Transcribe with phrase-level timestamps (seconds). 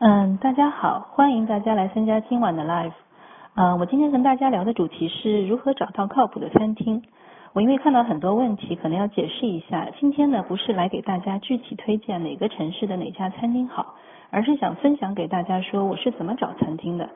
[0.00, 2.92] 嗯，大家好，欢迎大家来参加今晚的 live。
[3.56, 7.02] 呃，我今天跟大家聊的主题是如何找到靠谱的餐厅。
[7.52, 9.90] 我因为看到很多问题，可能要解释一下。
[9.98, 13.96] 今天呢，不是来给大家具体推荐哪个城市的哪家餐厅好，
[14.30, 17.10] 而是想分享给大家说我是怎么找餐厅的。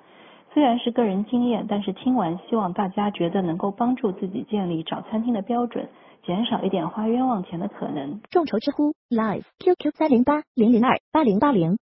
[0.53, 5.89] 虽然是个人经验，但是听完希望大家觉得能够帮助自己建立找餐厅的标准，
[6.27, 8.21] 减少一点花冤枉钱的可能。
[8.29, 11.79] 众筹知乎 live QQ 三零八零零二八零八零。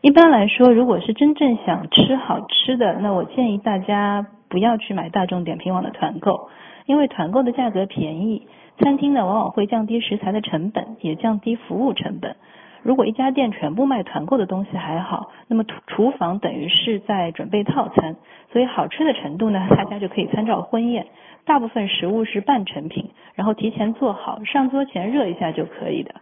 [0.00, 6.50] 一般来说，如果是真正想吃好吃的，那我建议大家不要去买大众点评网的团购，
[6.86, 8.46] 因为团购的价格便宜，
[8.78, 12.36] 餐厅呢往往会降低食材的成本，也降低服务成本。
[12.84, 18.14] 如果一家店全部卖团购的东西还好，那么厨房等于是在准备套餐，
[18.52, 21.08] 所以好吃的程度呢，大家就可以参照婚宴，
[21.44, 26.14] 大部分食物是半成品，然后提前做好，上桌前热一下就可以的。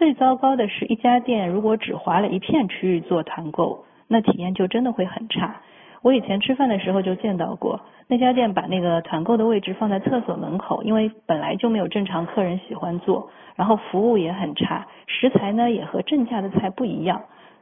[0.00, 5.60] 最糟糕的是一家店如果只划了一片区域做团购，那体验就真的会很差。
[6.00, 17.20] 我以前吃饭的时候就见到过，那家店把那个团购的位置放在厕所门口，因为本来就没有正常客人喜欢坐，然后服务也很差，食材呢也和正价的菜不一样。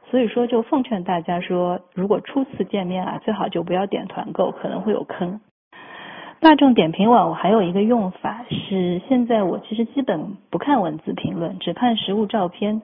[0.09, 5.41] 所以说就奉劝大家说，如果初次见面啊，最好就不要点团购，可能会有坑。
[6.41, 12.81] 大众点评网我还有一个用法是，现在我其实基本不看文字评论，只看实物照片。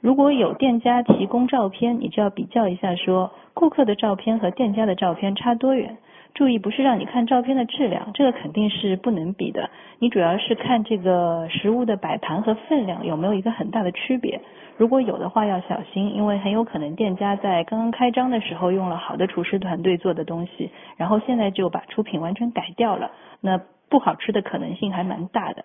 [0.00, 5.98] 如果有店家提供照片，你就要比较一下，说顾客的照片和店家的照片差多远。
[6.34, 9.68] 注意，不是让你看照片的质量，这个肯定是不能比的。
[9.98, 14.40] 你主要是看这个食物的摆盘和分量有没有一个很大的区别。
[14.78, 25.64] 如果有的话要小心，因为很有可能店家在刚刚开张的时候用了好的厨师团队做的东西，然后现在就把出品完全改掉了，那不好吃的可能性还蛮大的。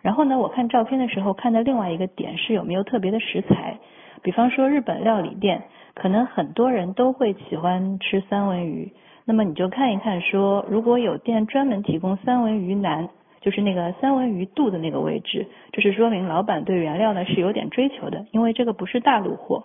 [0.00, 3.78] 然后呢，我看照片的时候看的另外一个点是有没有特别的食材，
[4.22, 5.64] 比方说日本料理店，
[5.94, 8.92] 可能很多人都会喜欢吃三文鱼，
[9.26, 13.08] 那么你就看一看说，如果有店专门提供三文鱼腩。
[13.42, 19.62] 就是那个三文鱼肚的那个位置，就是说明老板对原料呢是有点追求的，因为这个不是大陆货。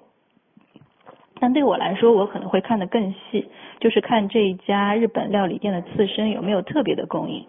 [1.39, 3.47] 但对我来说，我可能会看得更细，
[3.79, 7.43] 就是看这一家日本料理店的刺身有没有特别的供应。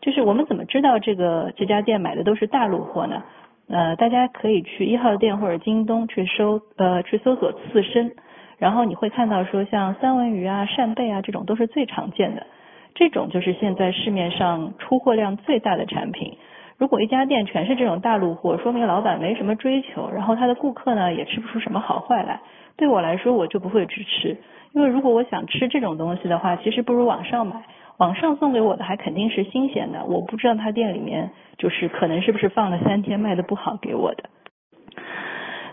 [0.00, 3.22] 就是我们怎么知道这个这家店买的都是大陆货呢？
[3.68, 8.10] 呃，大家可以去一号店或者京东去搜呃去搜索刺身，
[8.58, 12.46] 然后你会看到说像三文鱼啊、扇贝啊这种都是最常见的。
[12.94, 16.38] 这种就是现在市面上出货量最大的产品。
[16.78, 22.40] 如果一家店全是这种大陆货，说明老板没什么追求，然后他的顾客呢也吃不出什么好坏来。
[22.76, 24.36] 对我来说，我就不会去吃，
[24.72, 27.62] 因为如果我想吃这种东西的话，其实不如网上买。
[27.98, 34.24] 网上送给我的还肯定是新鲜的，我不知道他店里面就是可能是不是放了三天卖的不好给我的。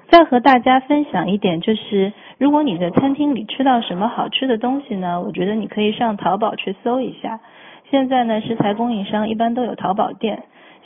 [0.09, 5.21] 再和大家分享一点，就是如果你在餐厅里吃到什么好吃的东西呢？
[5.21, 7.39] 我觉得你可以上淘宝去搜一下。
[7.89, 10.43] 现在呢，食材供应商一般都有淘宝店，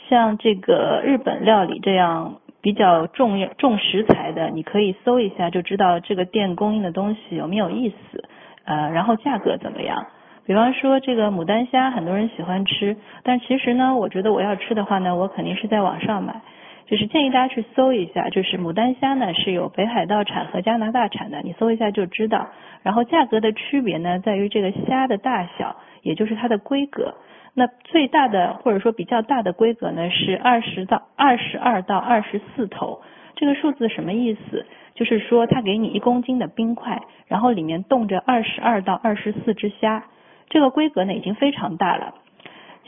[0.08, 8.24] 像这个日本料理这样比较重重食材的，你可以搜一下就知道这个店供应的东西有没有意思，
[8.64, 10.06] 呃，然后价格怎么样。
[10.44, 16.40] 比方说这个牡丹虾，很多人喜欢吃，但其实呢，我觉得我要吃的话呢，我肯定是在网上买。
[16.88, 22.48] 就是建议大家去搜一下，就是牡丹虾呢是有北海道产和加拿大产的，你搜一下就知道。
[22.82, 27.14] 然后价格的区别呢，在于这个虾的大小，也就是它的规格。
[27.52, 33.02] 那最大的或者说比较大的规格呢是二十到二十二到二十四头，
[33.34, 34.64] 这个数字什么意思？
[34.94, 40.04] 就是说它给你一公斤的冰块，然后里面冻着二十二到二十四只虾，
[40.48, 42.14] 这个规格呢已经非常大了。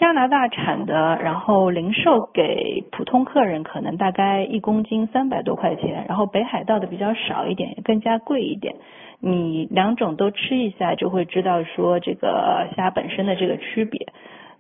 [0.01, 8.77] 加拿大产的，然后零售给普通客人可能大概一公斤三百多块钱，然后北海道的比较少一点，更加贵一点。
[9.21, 14.07] 你两种都吃一下，就会知道说这个虾本身的这个区别。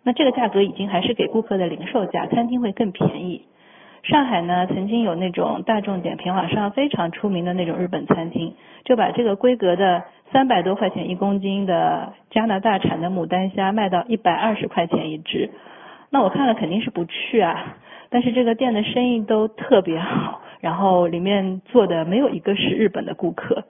[0.04, 3.46] 那这个价格已经还是给顾客的零售价，餐厅会更便宜。
[4.02, 15.50] 上海呢，曾经有那种大众点评网上非常出名的那种日本餐厅，就把这个规格的三百多块钱一公斤的加拿大产的牡丹虾卖到一百二十块钱一只。
[16.10, 17.76] 那我看了肯定是不去啊，
[18.10, 23.64] 但是这个店的生意都特别好，然后里面坐的没有一个是日本的顾客。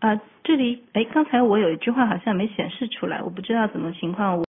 [0.00, 4.38] 啊，这里哎，刚才我有一句话好像没显示出来，我不知道怎么情况。
[4.38, 4.44] 我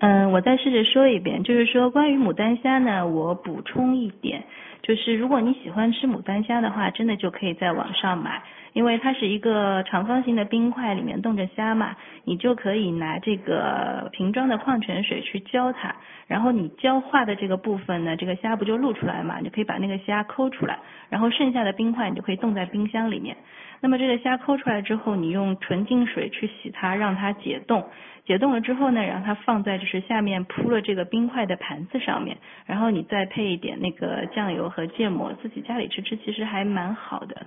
[0.00, 4.44] 嗯，我再试着说一遍，就是说关于牡丹虾呢，我补充一点，
[4.82, 8.42] 就是如果你喜欢吃牡丹虾的话，真的就可以在网上买，
[8.74, 15.94] 因为它是一个长方形的冰块，里面冻着虾嘛，你就可以拿这个瓶装的矿泉水去浇它，
[16.26, 20.78] 然后你浇化的这个部分呢，这个虾不就露出来嘛，你可以把那个虾抠出来，
[21.08, 23.36] 然后剩下的冰块你就可以冻在冰箱里面。
[23.80, 27.86] 那么这个虾抠出来之后，你用纯净水去洗它，让它解冻。
[28.26, 37.46] 解冻了之后呢，让它放在就是下面铺了这个冰块的盘子上面，然后你再配一点那个酱油和芥末，自己家里吃吃其实还蛮好的。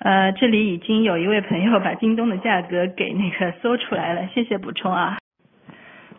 [0.00, 5.18] 呃，这里已经有一位朋友把京东的价格给那个搜出来了， 谢谢补充啊。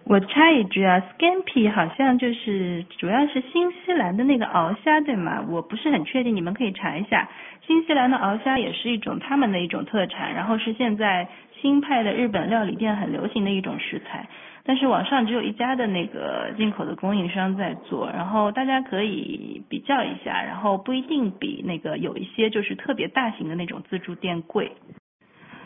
[0.06, 5.46] 我插一句啊，Scampi 好像就是主要是新西兰的那个鳌虾对吗？
[5.48, 7.30] 我不是很确定，你们可以查一下。
[7.68, 11.28] 新西兰的鳌虾也是一种他们的一种特产，然后是现在。
[11.62, 14.25] 新派的日本料理店很流行的一种食材，
[14.64, 24.72] 但是网上只有一家的那个进口的供应商在做，然后大家可以比较一下，然后不一定比那个有一些就是特别大型的那种自助店贵。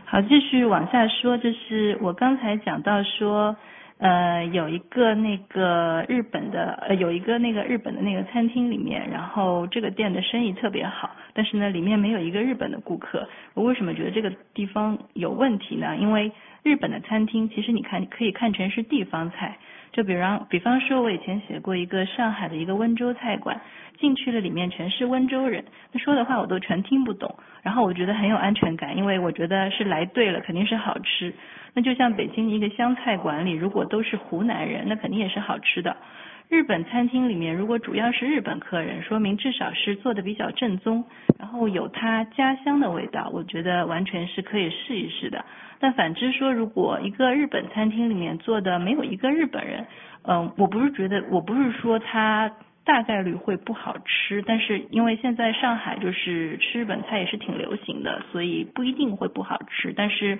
[0.05, 3.55] 好，继续往下说，就是我刚才讲到说。
[3.99, 13.27] 呃，有一个那个日本的，呃，有一个那个日本的那个餐厅里面，然后这个店的生意特别好，但是呢，里面没有一个日本的顾客。
[13.53, 15.95] 我为什么觉得这个地方有问题呢？
[15.95, 16.31] 因为
[16.63, 19.57] 日本的餐厅其实你看可以看成是地方菜，
[19.91, 23.61] 就比方比方说，我以前写过一个上海的一个温州菜馆，
[23.99, 25.63] 进去了里面全是温州人，
[25.93, 31.33] 他说的话我都全听不懂，然后我觉得很有安全感，因为我觉得是来对了，肯定是好吃。
[31.75, 35.97] 那就像北京一个湘菜馆里，如果都是湖南人，那肯定也是好吃的。
[36.49, 41.03] 日本餐厅里面，如果主要是日本客人，说明至少是做的比较正宗，
[41.39, 45.43] 然后有他家乡的味道，我觉得完全是可以试一试的。
[45.79, 49.87] 但反之说，如果一个日本餐厅里面做的没有一个日本人，
[50.27, 52.51] 嗯，我不是觉得，我不是说他
[52.85, 60.37] 大概率会不好吃，但是因为现在上海就是吃日本菜也是挺流行的，所以不一定会不好吃，但是。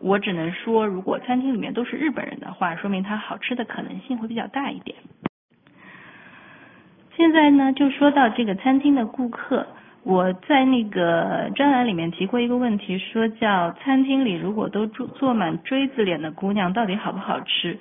[0.00, 4.96] 我只能说，如果餐厅里面都是日本人的话，说明它好吃的可能性会比较大一点。
[7.16, 9.66] 现在呢，就说到这个餐厅的顾客，
[10.02, 17.78] 我在那个专栏里面提过一个问题，说叫餐厅里如果都坐坐满锥子脸的姑娘，到底好不好吃？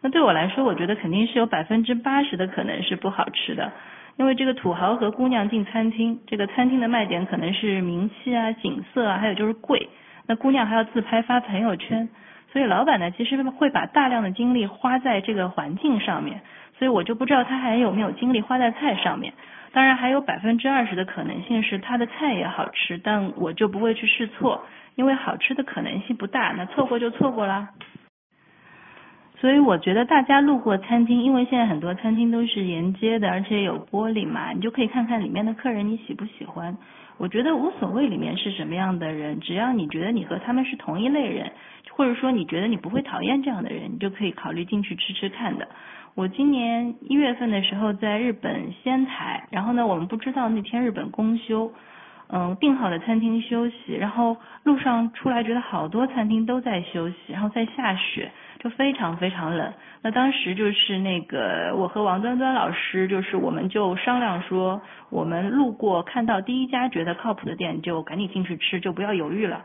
[0.00, 3.72] 那对我来说，我觉得肯定是有百分之八十的可能是不好吃的，
[4.16, 9.88] 因为这个土豪和姑娘进餐厅，这个餐厅的卖点可能是名气啊、景色啊，还有就是贵。
[10.26, 12.08] 那姑娘还要自拍发朋友圈，
[12.52, 16.40] 所以老板呢其实会把大量的精力花在这个环境上面，
[16.78, 19.32] 所以我就不知道他还有没有精力花在菜上面。
[19.72, 24.64] 当然还有百分之二十的可能性是他的菜也好吃，但我就不会去试错，
[24.94, 27.68] 因为好吃的可能性不大，那错过就错过啦。
[29.46, 36.76] 所以我觉得大家路过餐厅，因为现在很多餐厅都是沿街的，而且有玻璃嘛，你就可以看看里面的客人你喜不喜欢。
[37.16, 41.52] 我觉得无所谓里面是什么样的人，只要你觉得你和他们是同一类人，
[41.92, 45.68] 或者说你觉得你不会讨厌这样的人，你就可以考虑进去吃吃看的。
[46.16, 51.70] 我今年一月份的时候在日本仙台，然后呢，我们不知道那天日本公休，
[52.30, 58.32] 嗯，订好的餐厅休息，然后路上出来觉得好多餐厅都在休息，然后在下雪。
[58.58, 59.72] 就非常非常冷，
[60.02, 64.80] 那当时就是那个我和王端端老师，就是我们就商量说，
[65.10, 69.64] 我们路过看到第一家觉得靠谱的店，就赶紧进去吃，就不要犹豫了。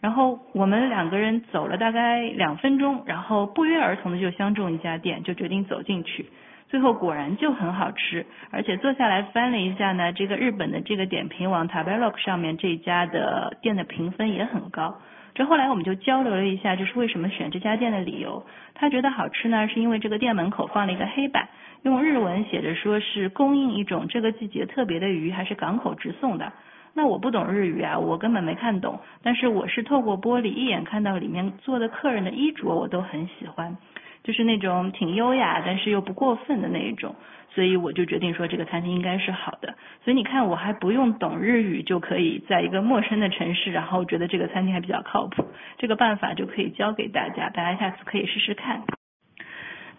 [0.00, 6.26] 然后我们两个人走了大概两分钟，然后不约而同的就相中一家店，就决定走进去。
[6.68, 14.98] 最后果然就很好吃，而且坐下来翻了一下呢，这个日本的这个点评网 Tabelog 上面这家的店的评分也很高。
[15.34, 18.46] 这后来我们就交流了一下，就是为什么选这家店的理由。
[18.72, 21.48] 他觉得好吃呢，是因为这个店门口放了一个黑板，
[21.82, 26.52] 用日文写着说是供应一种这个季节特别的鱼，还是港口直送的。
[26.96, 29.00] 那我不懂日语啊，我根本没看懂。
[29.24, 33.76] 但是我是透过玻璃一眼看到里面坐的客人的衣着，我都很喜欢，
[34.24, 37.14] 就是那种挺优雅，但是又不过分的那一种。
[37.50, 39.76] 所以我就决定说这个餐厅应该是好的。
[40.02, 45.46] 所以你看，我还不用懂日语就可以在一个陌生的城市，然后觉得这个餐厅还比较靠谱。
[45.78, 48.82] 这个办法就可以教给大家，大家下次可以试试看。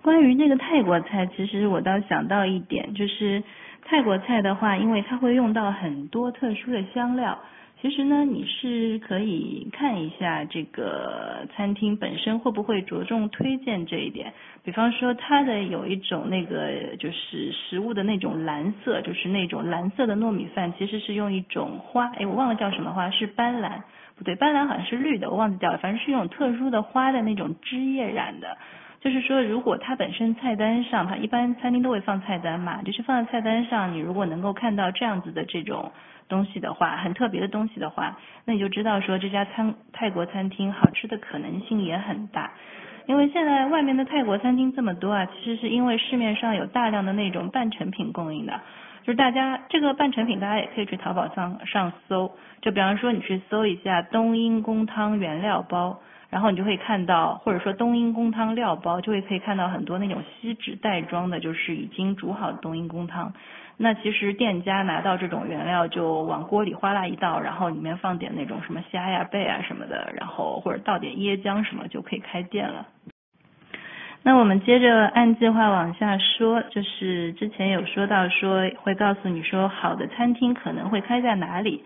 [0.02, 3.42] 关于那个泰国菜，其实我倒想到一点，就是
[3.86, 7.40] 泰国菜的话，因为它会用到很多特殊的香料。
[7.86, 14.34] 其实呢，你是可以看一下这个餐厅本身会不会着重推荐这一点。
[14.64, 23.84] 比方说，它的有一种那个就是食物的那种蓝色，就是那种蓝色的糯米饭，其实是用一种花，哎，我忘了叫什么花，是斑斓，
[24.18, 28.58] 不对，斑斓好像是绿的，我忘记掉了，反正是一种特殊的花的那种枝叶染的。
[29.00, 35.92] 就是说，如果它本身菜单上，它一般餐厅都会放菜单嘛，就是放在菜单上，你如果能够看到这样子的这种
[36.28, 42.52] 东西的话，很特别的东西的话，那你就知道说这家餐泰国餐厅好吃的可能性也很大。
[43.08, 48.60] 因为现在外面的泰国餐厅这么多啊，其实是因为市面上有大量的那种半成品供应的，
[49.04, 63.34] 就是大家这个半成品，大家也可以去淘宝上上搜，就比方说你去搜一下冬阴功汤原料包，然后你就会看到，或者说冬阴功汤料包，就会可以看到很多那种锡纸袋装的，就是已经煮好的冬阴功汤。
[63.78, 72.88] 那其实店家拿到这种原料就往锅里哗啦一倒，然后里面放点那种什么虾呀、贝啊什么的，然后或者倒点椰浆什么就可以开店了。
[74.24, 81.84] 那我们接着按计划往下说，就是之前有说到说会告诉你说好的餐厅可能会开在哪里。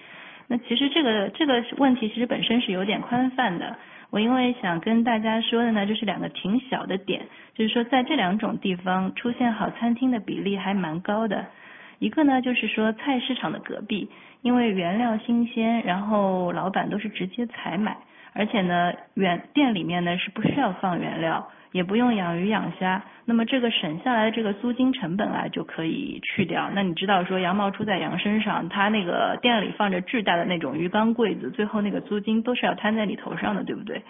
[0.48, 3.75] 那其实这个这个问题其实本身是有点宽泛的。
[4.12, 11.46] 我因为想跟大家说的呢，就是两个挺小的点，就是说在这两种地方出现好餐厅的比例还蛮高的。
[12.00, 14.10] 一个呢，就是说菜市场的隔壁，
[14.42, 17.98] 因为原料新鲜，然后老板都是直接采买，
[18.34, 26.70] 而且呢，原店里面呢是不需要放原料，也不用养鱼养虾，那么这个省下来的这个租金成本啊就可以去掉。
[26.74, 34.04] 那你知道说羊毛出在羊身上，他那个店里放着巨大的那种鱼缸柜子，最后那个租金都是要摊在你头上的，对不对？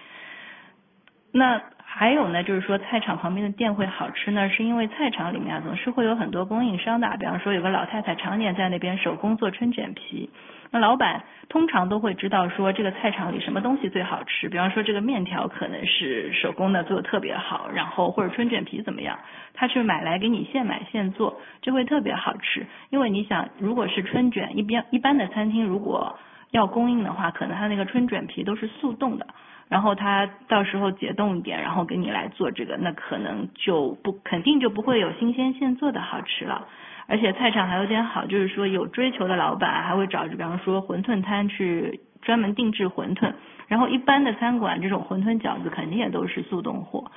[1.31, 1.61] 那。
[1.91, 10.29] 还有呢，就是说菜场旁边的店会好吃呢，是因为菜场里面啊总是会有很多供应商的，比方说有个老太太常年在那边手工做春卷皮，
[10.69, 19.17] 那老板通常都会知道说这个菜场里什么东西最好吃，比方说这个面条可能是手工的做的特别好，然后或者春卷皮怎么样，
[19.55, 22.65] 他去买来给你现买现做，就会特别好吃。
[22.91, 26.17] 因为你想，如果是春卷，一边一般的餐厅如果
[26.51, 29.25] 要供应的话，可能他那个春卷皮都是速冻的。
[29.69, 36.67] 然后他到时候解冻一点，然后给你来做这个，那可能就不肯定就不会有新鲜现做的好吃了。
[37.07, 43.33] 而且菜场还有点好，就是说有追求的老板还会找，比方说馄饨摊去专门定制馄饨。
[43.67, 47.11] 然后一般的餐馆这种馄饨饺子肯定也都是速冻货，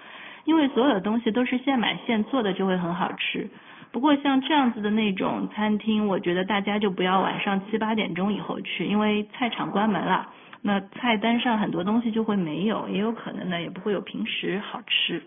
[0.44, 3.48] 因为所有的东西都是现买现做的，就会很好吃。
[3.92, 10.28] 不过像这样子的那种餐厅，我觉得大家就不要晚上七八点钟以后去，因为菜场关门了。
[10.62, 15.22] 那菜单上很多东西就会没有，也有可能呢，也不会有平时好吃。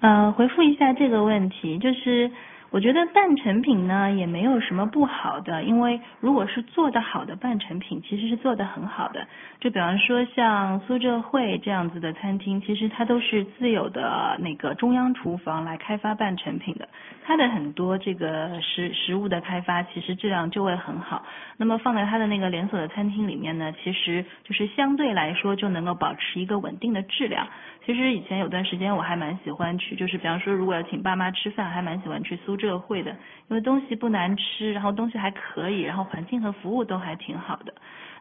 [0.00, 2.30] 嗯，回复一下这个问题，就是。
[2.76, 9.26] 我觉得半成品呢也没有什么不好的，因为如果是做得好的半成品，其实是做得很好的。
[9.60, 16.86] 就比方说像苏浙汇这样子的餐厅，其实它都是自有的那个中央厨房来开发半成品的，
[17.24, 21.24] 它的很多这个食食物的开发其实质量就会很好。
[21.56, 27.48] 那么放在它的那个连锁的餐厅里面呢，其实就是相对来说就能够保持一个稳定的质量。
[27.86, 33.12] 其实以前有段时间我还蛮喜欢去，就是比方说如果要请爸妈吃饭，还蛮喜欢去苏浙社会的，
[33.48, 37.72] 因为东西不难吃，然后东西还可以，然后环境和服务都还挺好的。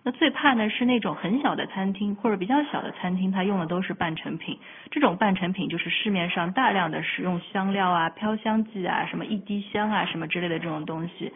[0.04, 4.60] 那最怕呢是那种很小的餐厅或者比较小的餐厅，它用的都是半成品，
[4.92, 11.34] 这种半成品就是市面上大量的使用香料啊、飘香剂啊、什么一滴香啊什么之类的这种东西。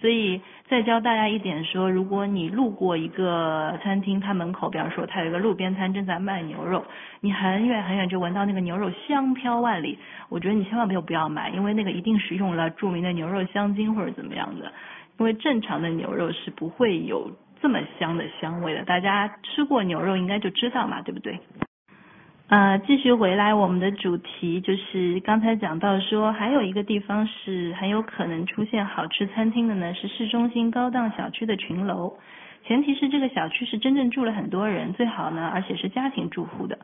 [0.00, 6.84] 所以再教大家一点说，如果你路过一个餐厅，它门口，比方说它有一个路边摊正在卖牛肉，
[7.20, 9.98] 你很远很远就闻到那个牛肉香飘万里，
[10.30, 14.72] 我觉得你千万不要不要买，因为那个一定是用了著名的牛肉香精或者怎么样的，
[15.18, 17.30] 因为正常的牛肉是不会有
[17.60, 18.82] 这么香的香味的。
[18.84, 21.38] 大家吃过牛肉应该就知道嘛，对不对？
[22.50, 32.12] 呃，继续回来，我们的主题就是刚才讲到说，还有一个地方是很有可能出现好吃餐厅的呢，是市中心高档小区的群楼。
[32.64, 36.76] 前提是这个小区是真正住了很多人，最好呢，而且是家庭住户的。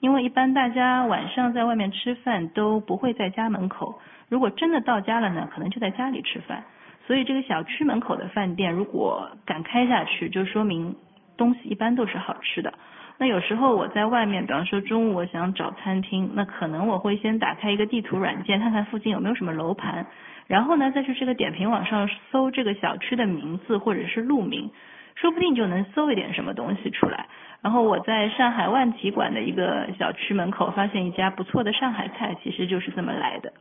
[0.00, 6.64] 因为一般大家晚上在外面吃饭都不会在家门口，如果真的到家了呢，可能就在家里吃饭。
[7.06, 10.96] 所以这个小区门口的饭店如果敢开下去，就说明
[11.36, 12.74] 东西一般都是好吃的。
[13.18, 20.06] 那有时候我在外面，比方说中午我想找餐厅，那可能我会先打开一个地图软件，看看附近有没有什么楼盘，
[20.48, 24.70] 然后呢再去这个点评网上搜这个小区的名字或者是路名，
[25.14, 27.26] 说不定就能搜一点什么东西出来。
[27.60, 33.52] 然后我在上海万体馆的一个小区门口发现一家不错的上海菜，其实就是这么来的。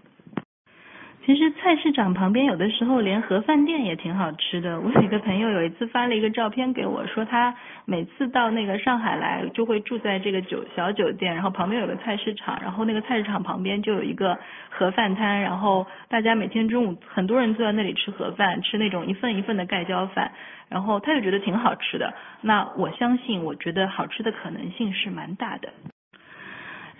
[1.23, 4.79] 其实菜市场旁边有的时候连盒饭店也挺好吃的。
[4.81, 14.35] 我有一个朋友有一次发了一个照片给我，说他每次到那个上海来就会住在这个酒小酒店，然后旁边有个菜市场，然后那个菜市场旁边就有一个
[14.71, 20.31] 盒饭摊，然后大家每天中午很多人坐在那里吃盒饭，吃那种一份一份的盖浇饭，
[20.69, 22.11] 然后他就觉得挺好吃的。
[22.41, 25.69] 那我相信，我觉得好吃的可能性是蛮大的。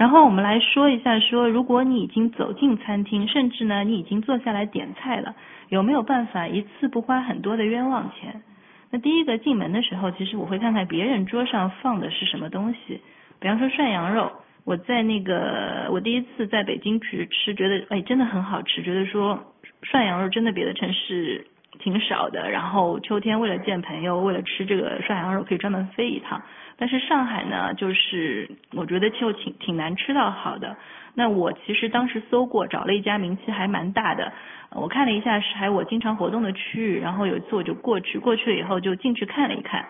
[0.02, 5.36] 然后我们来说一下，说如果你已经走进餐厅，甚至呢你已经坐下来点菜了，
[5.70, 8.42] 有没有办法一次不花很多的冤枉钱？
[8.90, 13.00] 那第一个进门的时候，其实我会看看别人桌上放的是什么东西，
[13.40, 14.32] 比方说涮羊肉，
[14.66, 19.54] 我在那个我第一次在北京去吃，觉得哎真的很好吃，觉得说
[19.84, 21.46] 涮羊肉真的别的城市
[21.78, 26.42] 挺少的，然后秋天为了见朋友，为了吃这个涮羊肉可以专门飞一趟。
[26.82, 30.76] 但是上海呢，就是我觉得就挺挺难吃到好的。
[31.14, 34.34] 那我其实当时搜过，找了一家名气还蛮大的，
[34.72, 39.86] 我看了一下是还我经常活动的区域，然后有一次我就过去，过去了以后就进去看了一看，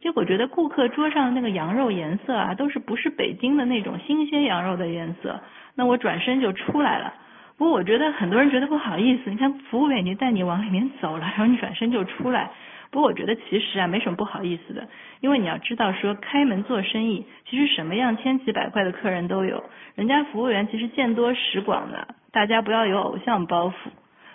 [0.00, 5.40] 结果觉得顾客桌上那个羊肉颜色啊，都是不是北京的那种新鲜羊肉的颜色。
[5.74, 7.12] 那我转身就出来了。
[7.56, 12.48] 不过我觉得很多人觉得不好意思，你看服务员已经带你往里面走了，然后你转身就出来。
[12.90, 14.88] 不过我觉得其实啊没什么不好意思的，
[15.20, 19.62] 因为你要知道说开门做生意，其实什么样千奇百怪的客人都有，
[19.94, 23.72] 人家服务员其实见多识广的，大家不要有偶像包袱。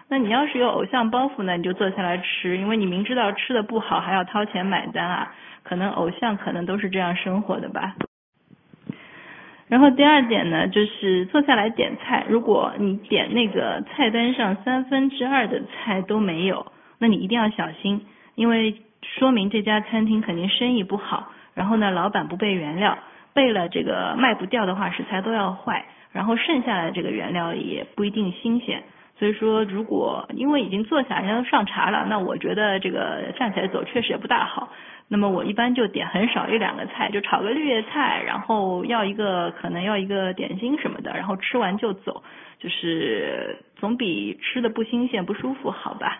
[0.10, 5.34] 那你要是有偶像包袱呢，你就坐下来吃，因为你明知道吃的不好还要掏钱买单啊，
[5.64, 7.96] 可能偶像可能都是这样生活的吧。
[9.68, 18.06] 然后第二点呢，就是坐下来点菜，如果你点那个菜单上三分之二的菜都没有，那你一定要小心。
[18.36, 22.98] 因为说明这家餐厅肯定生意不好，然后呢，老板不备原料，
[23.34, 28.84] 备了这个卖不掉的话，食材都要坏，然后剩下的这个原料也不一定新鲜。
[29.16, 34.70] 所以说，如果因为已经坐下，人家都上茶了，那我觉得这个站起来走确实也不大好。
[35.08, 42.24] 那么我一般就点很少一两个菜，就炒个绿叶菜，然后要一个可能要一个点心什么的，然后吃完就走，
[42.58, 46.20] 就是总比吃的不新鲜不舒服好吧。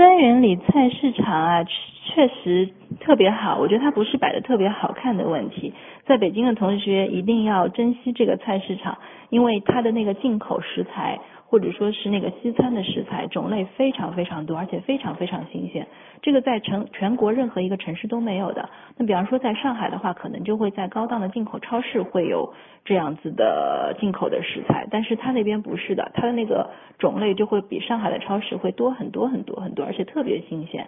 [0.00, 3.58] 三元里菜市场啊，确实特别好。
[3.58, 5.74] 我觉得它不是摆的特别好看的问题。
[6.06, 8.96] 在北京的同学一定要珍惜这个菜市场，
[9.28, 11.20] 因为它的那个进口食材。
[11.50, 15.84] 或者说是那个西餐的食材种类非常非常多，而且非常非常新鲜，
[16.22, 18.70] 这个在成全国任何一个城市都没有的。
[18.96, 22.54] 那比方说在上海的话，可能就会在高档的进口超市会有
[22.84, 30.86] 这样子的进口的食材，但是它那边不是的，它的那个种类就会比上海的超市会多很多很多很多，而且特别新鲜。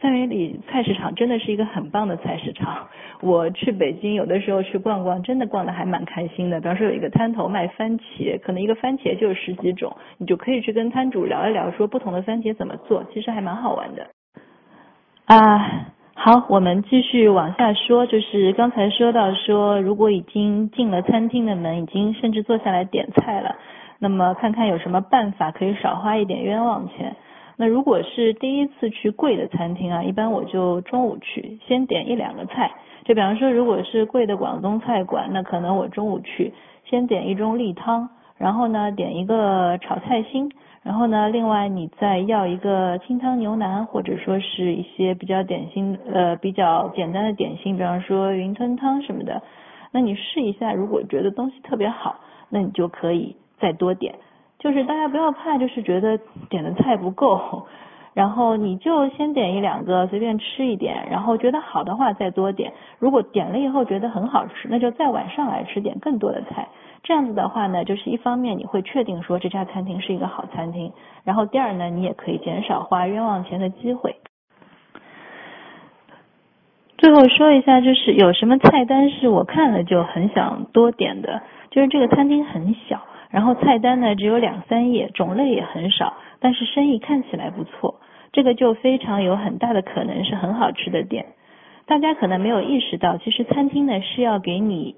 [0.00, 2.86] 三元里菜市场真的是一个很棒的菜市场。
[3.22, 6.60] 我去北京有的时候去逛逛，真的逛的还蛮开心的。
[6.60, 14.06] 比方说有一个摊头卖番茄，可能一个番茄就十几种，你就可以去跟摊主聊一聊，说不同的番茄怎么做，其实还蛮好玩的。
[15.24, 23.56] 啊，好，我们继续往下说，就是刚才说到说，如果已经进了餐厅的门，已经甚至坐下来点菜了，
[23.98, 27.16] 那么看看有什么办法可以少花一点冤枉钱。
[27.56, 32.70] 那如果是第一次去贵的餐厅啊，一般我就中午去，先点一两个菜。
[33.04, 36.52] 就比方说，如果是贵的广东菜馆，那可能我中午去，
[36.84, 40.50] 先点一盅例汤，然后呢点一个炒菜心，
[40.82, 49.40] 然后呢另外你再要一个清汤牛腩，或者说是一些比较点心呃比较简单的点心，比方说云吞汤什么的。
[49.92, 54.16] 那你试一下，如果觉得东西特别好，那你就可以再多点。
[54.66, 56.18] 就是大家不要怕，就是觉得
[56.50, 57.68] 点的菜不够，
[58.14, 62.72] 然后你就先点一两个，随便吃一点，然后觉得好的话再多点。
[62.98, 66.66] 如果点了以后觉得很好吃，那就再晚上来吃点更多的菜。
[67.04, 74.16] 这样子的话呢，就是一方面你会确定说这家餐厅是一个好餐厅，然后第二呢，你也可以减少花冤枉钱的机会。
[76.98, 83.00] 最后说一下，就是有什么菜单是我看了就很想多点的，就是这个餐厅很小。
[83.36, 88.00] 然后菜单呢只有两三页，种类也很少，但是生意看起来不错，
[88.32, 91.26] 这个就非常有很大的可能是很好吃的店。
[91.84, 94.96] 大家可能没有意识到，其实餐厅呢是要给你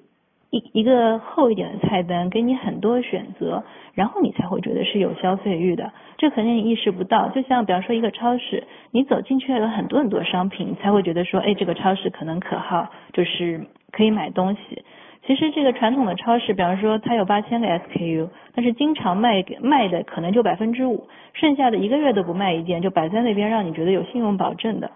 [0.51, 5.91] 一一个厚一点的菜单，给你很多选择，然后你才会觉得是有消费欲的。
[6.17, 14.85] 这可能你意识不到，就像比方说一个超市，你走进去有很多很多商品，你才会觉得说，哎，这个超市可能可好，就是可以买东西。
[15.29, 24.91] 其实这个传统的超市，比方说它有八千个 SKU，但是经常卖卖的可能就百分之五，剩下的一个月都不卖一件，就摆在那边让你觉得有信用保证的。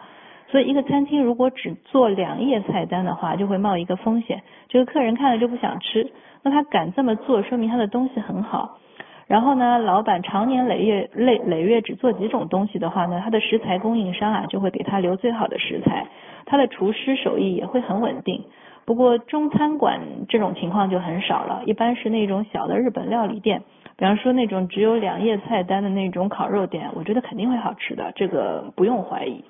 [0.48, 6.10] 所以一个餐厅如果只做两页菜单的话，就会冒一个风险，这个客人看了就不想吃。
[6.42, 8.78] 那他敢这么做，说明他的东西很好。
[9.26, 16.06] 然后呢，老板长年累月累累月只做几种东西的话呢，他的食材供应商啊就会给他留最好的食材，
[16.46, 18.42] 他的厨师手艺也会很稳定。
[18.84, 23.62] 不过中餐馆这种情况就很少了，一般是那种小的日本料理店，
[23.96, 29.44] 比方说那种只有两页菜单的那种烤肉店，我觉得肯定会好吃的，这个不用怀疑。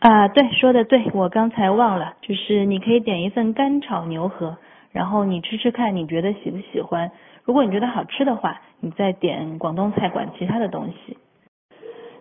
[0.00, 4.56] 啊，对，说的对，我刚才忘了，就是你可以点一份干炒牛河。
[4.90, 7.10] 然后你吃吃看，你觉得喜不喜欢？
[7.44, 11.16] 如果你觉得好吃的话，你再点广东菜馆其他的东西。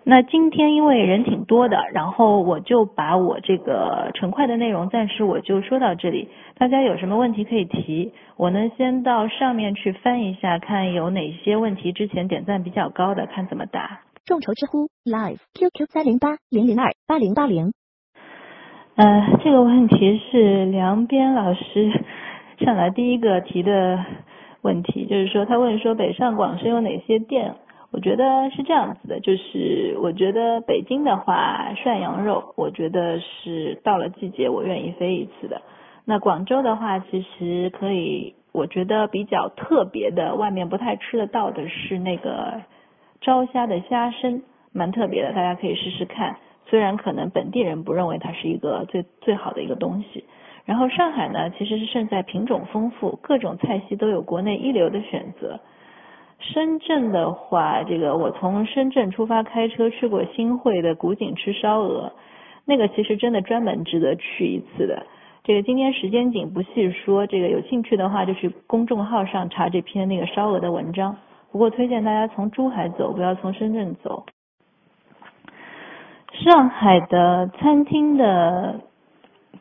[0.09, 6.29] 那今天因为人挺多的，然后我就把我这个成块的内容暂时我就说到这里。
[6.57, 13.99] 大家有什么问题可以提，我呢先到上面去翻一下，看有哪些问题之前点赞比较高的，看怎么答。
[14.23, 17.73] 众筹知乎 Live QQ 三零八零零二八零八零。
[18.95, 21.91] 呃，这个问题是梁边老师
[22.59, 24.05] 上来第一个提的
[24.61, 27.55] 问题，就是说他问说北上广深有哪些店？
[27.97, 35.63] 我觉得是这样子的，就是我觉得北京的话，涮羊肉，我觉得是到了季节我愿意飞一次的。
[36.05, 42.62] 那广州的话，其实可以，我觉得比较特别的，外面不太吃得到的是那个
[43.19, 46.38] 招虾的虾身，蛮特别的，大家可以试试看。
[46.67, 50.23] 虽然可能本地人不认为它是一个最最好的一个东西。
[50.65, 55.60] 然后上海呢，其实是胜在品种丰富，各种菜系都有国内一流的选择。
[56.39, 62.12] 深圳的话，这个我从深圳出发开车去过新会的古井吃烧鹅，
[62.65, 65.06] 那个其实真的专门值得去一次的。
[65.43, 71.17] 这个今天时间紧不细说，这个有兴趣的话就去公众号上查这篇那个烧鹅的文章。
[71.52, 74.26] 不过推荐大家从珠海走，不要从深圳走。
[76.34, 78.82] 上海的餐厅的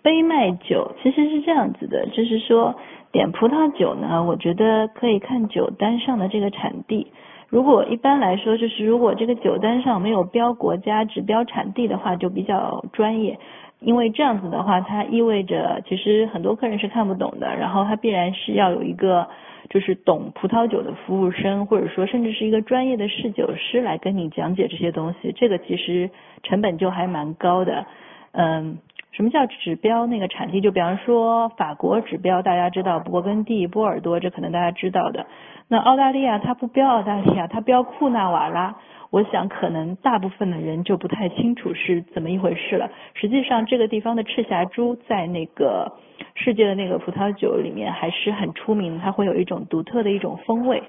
[0.06, 2.76] 杯卖酒其实是这样子的，就是说。
[3.12, 7.06] 点葡萄酒呢，我觉得可以看酒单上的这个产地。
[7.48, 13.38] 如果一般来说，就是如果这个酒单上没有标国家，只标产地的话，就比较专业。
[13.80, 17.56] 因为这样子的话，它意味着其实很多客人是看不懂的。
[17.56, 19.26] 然后它必然是要有一个
[19.70, 25.32] 就是懂葡萄酒的服务生，或者说甚至是一个专业的侍酒师来跟你讲解这些东西。
[25.34, 26.10] 这个其实
[26.42, 27.86] 成本就还蛮高的，
[28.32, 28.76] 嗯。
[29.16, 30.60] 什么叫指标那个产地？
[30.60, 35.24] 就比方说法国指标，大家知道勃艮第、波尔多，这可能大家知道的。
[35.68, 38.76] 那澳大利亚它不标澳大利亚，它标库纳瓦拉。
[39.10, 42.90] 我想可能大部分的人就不太清楚是怎么一回事了。
[43.14, 45.90] 实际上这个地方的赤霞珠在那个
[46.34, 50.82] 世界的那个葡萄酒里面还是很出名，它会有一种独特的一种风味。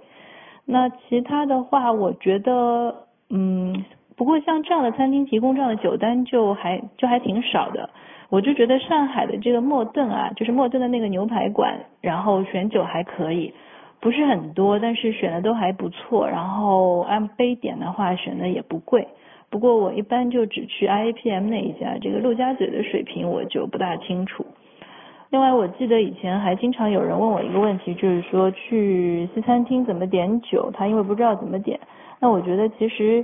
[0.66, 2.94] 那其他的话，我觉得，
[3.30, 3.86] 嗯，
[4.18, 7.90] 不过像这样的餐厅提供这样的酒单就还就还挺少的。
[8.30, 13.54] 我就觉得上海的这个莫顿啊，就是莫顿的那个牛排馆，然后选酒还可以，
[14.02, 16.28] 不是很多，但是选的都还不错。
[16.28, 19.08] 然后按杯点的话，选的也不贵。
[19.50, 24.46] 不过我一般就只去 IAPM 那一家，这个陆家嘴的水平我就不大清楚。
[25.30, 31.80] 另外，我记得以前还经常有人问我一个问题，就是说去西餐厅怎么点酒，他因为不知道怎么点。
[32.20, 33.24] 那我觉得其实。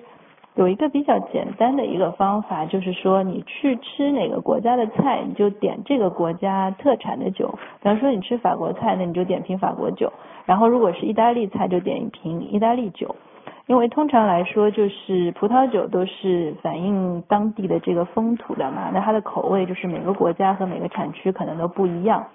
[0.55, 7.47] 有一个比较简单的一个方法，就是说你去吃哪个国家的菜，你就点这个国家特产的酒。
[7.81, 10.13] 比方说你吃法国菜，那你就点瓶法国酒。
[10.45, 13.15] 然后如果是意大利菜，就点一瓶意大利酒。
[13.65, 22.27] 因为通常来说，就是葡萄酒都是反映当地的这个风土的嘛，那它的口味就是每个国家和每个产区可能都不一样。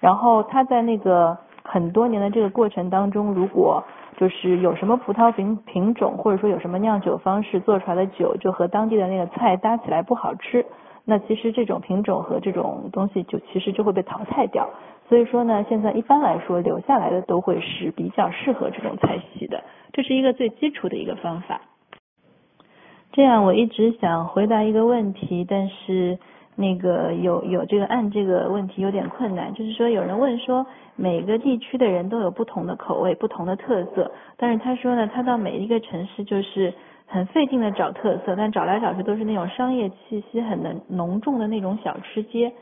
[0.00, 3.82] 然后它在那个很多年的这个过程当中，如果
[4.16, 10.64] 就是有什么葡萄品品种，或者说有什么酿酒方式做出来的酒，就和当地的那个菜搭起来不好吃，
[11.04, 14.70] 那其实这种品种和这种东西就其实就会被淘汰掉。
[15.08, 21.60] 所以说呢，现在一般来说留下来的都会是比较适合这种菜系的，这是一个最基础的一个方法。
[23.12, 26.18] 这样我一直想回答一个问题，但是。
[26.56, 30.64] 那个有有这个按这个问题有点困难，就是说有人问说
[30.94, 36.72] 每个地区的人都有不同的口味、不同的特色，但是他说呢，他到每一个城市就是
[37.06, 42.52] 很费劲的找特色，但找来找去都是那种商业气息很浓浓重的那种小吃街。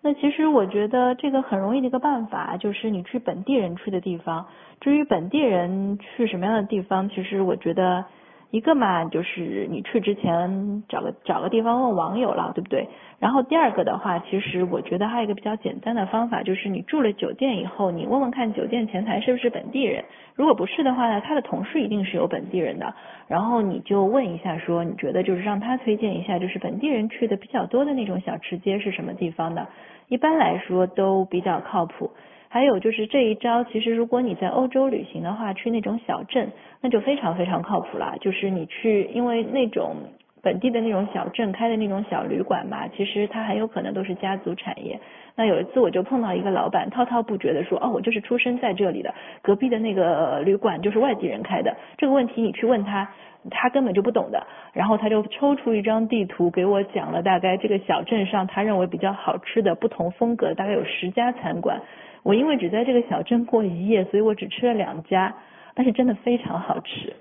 [0.00, 4.46] 那其实我觉得这个很容易的一个办法就是你去本地人去的地方。
[4.80, 8.04] 至于本地人去什么样的地方，其实我觉得。
[8.52, 12.86] 一个嘛，就是你去之前找个找个地方问网友了，对不对？
[13.18, 20.04] 然后第二个的话，其实我觉得还有一个比较简单的方法，就是你住了酒店以后，你问问看酒店前台是不是本地人。
[20.34, 22.94] 如果不是的话呢，他的同事一定是有本地人的。
[23.26, 29.66] 然后你就问一下，说你觉得就是让他推荐一下，就是本地人去的比较多的那种小吃街是什么地方的？
[30.08, 32.10] 一般来说都比较靠谱。
[32.52, 38.14] 还有就是这一招，其实如果你在欧洲旅行的话，去那种小镇，那就非常非常靠谱了。
[38.20, 39.96] 就是你去，因为那种
[40.42, 45.00] 本地的那种小镇开的那种小旅馆嘛，其实它很有可能都是家族产业。
[45.34, 51.74] 那有一次我就碰到一个老板滔滔不绝的说，哦，我就是出生在这里的，隔壁的那个旅馆就是外地人开的。
[51.96, 53.08] 这个问题你去问他，
[53.50, 54.46] 他根本就不懂的。
[54.74, 61.80] 然后他就抽出一张地图给我讲了大概这个小镇上他认为比较好吃的不同风格大概有十家餐馆。
[62.22, 65.34] 我因为只在这个小镇过一夜，所以我只吃了两家，
[65.74, 67.14] 但是真的非常好吃。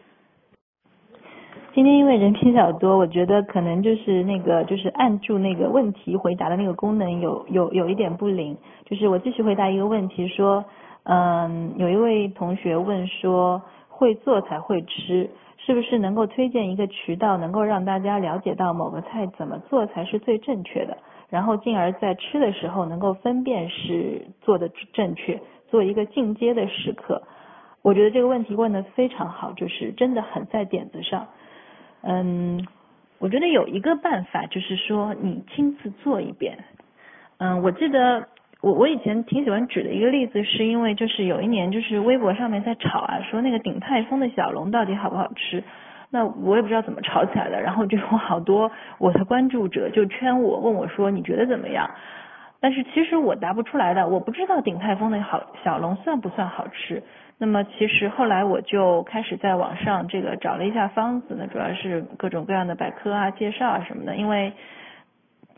[1.73, 8.57] 今天因为人比较多，我觉得可能就是那个就是按住那个问题回答的那个功能有有有一点不灵。
[8.85, 10.65] 就是我继续回答一个问题，说，
[11.03, 20.97] 嗯，有一位同学问说，会做才会吃，是不是能够推荐一个渠道，能够让大家了解到某个菜怎么做才是最正确的，
[21.31, 25.39] 然后进而在吃的时候能够分辨是做的正确，
[25.69, 27.23] 做一个进阶的时刻。
[27.81, 31.27] 我觉得这个问题问的非常好，就是真的很在点子上。
[32.03, 32.67] 嗯，
[33.17, 36.57] 我觉得有一个办法，就是说你亲自做一遍。
[37.37, 38.27] 嗯，我记得
[38.59, 45.63] 我我以前挺喜欢举的一个例子，是因为就是有一年就是微博上面在吵啊，说那个鼎泰丰的小龙到底好不好吃。
[46.13, 51.89] 那我也不知道怎么吵起来的，然后就有好多我的关注者就圈我，问我说你觉得怎么样？
[52.59, 57.01] 但是其实我答不出来的，我不知道鼎泰丰的好小龙算不算好吃。
[57.39, 64.15] 那么其实后来我就开始在网上这个找了一下方子呢，主要是各种各样的百科啊、介绍啊什么的。
[64.15, 64.53] 因为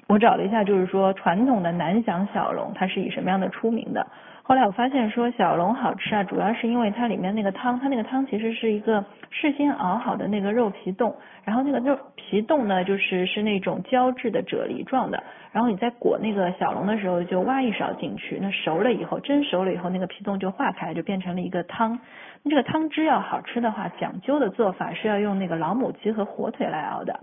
[0.07, 4.07] 我找了一下，就是说传统的南翔小龙它是以什么样的出名的。
[4.45, 21.97] 后来我发现说小龙好吃啊，主要是因为它里面那个汤，它那个汤其实是一个事先熬好的那个肉皮冻，然后那个肉皮冻呢就是是那种胶质的啫喱状的，然后你在裹那个小龙的时候就挖一勺进去，那熟了以后蒸熟了以后那个皮冻就化开，就变成了一个汤。
[22.43, 27.17] 那这个汤汁要好吃的话，讲究的做法是要用那个老母鸡和火腿来熬的。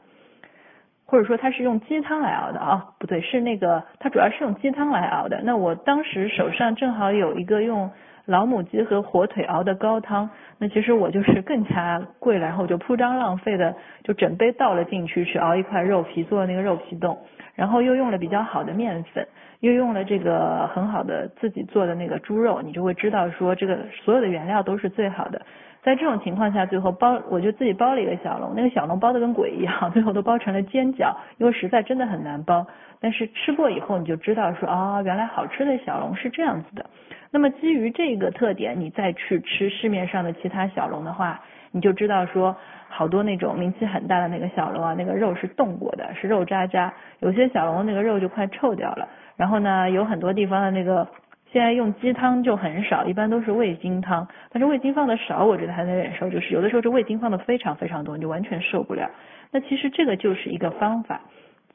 [1.11, 2.87] 或者说它是用鸡汤来熬的啊？
[3.01, 5.41] 不对，是那个它主要是用鸡汤来熬的。
[5.43, 7.91] 那我当时手上正好有一个用
[8.27, 17.19] 老母鸡和火腿熬的高汤，那其实我就是更加贵了，然后就铺张浪费的就整杯倒了进去，去熬一块肉皮做那个肉皮冻，
[17.57, 19.27] 然后又用了比较好的面粉，
[19.59, 25.43] 又用了这个很好的自己做的那个猪肉，你就会知道说这个所有的原料都是最好的。
[25.83, 32.67] 在这种情况下，最后包我就自己包了一个小笼，那个小笼包的跟鬼一样， 最后都包成了煎饺，因为实在真的很难包。
[33.01, 36.85] 但是吃过以后你就知道说啊，原来好吃的小笼是这样子的。
[37.31, 41.41] 那么基于这个特点，你再去吃市面上的其他小笼的话，
[41.73, 42.55] 你就知道说
[42.89, 49.09] 好多那种名气很大的那个小笼啊，那个肉是冻过的，是肉渣渣，有些小笼那个肉就快臭掉了。
[49.37, 51.09] 然后呢，有很多地方的那个。
[51.53, 54.29] 现在用鸡汤就很少，一般都是味精汤。
[54.51, 56.31] 但是味精放的少，我觉得还能忍受。
[56.31, 59.11] 就是有的时候这味精放的非常非常多，你就完全受不了。
[59.51, 61.21] 那其实这个就是一个方法。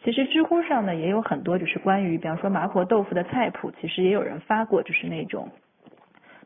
[0.03, 5.49] 其实知乎上呢也有很多就是关于，比方说麻婆豆腐的菜谱，其实也有人发过，就是那种。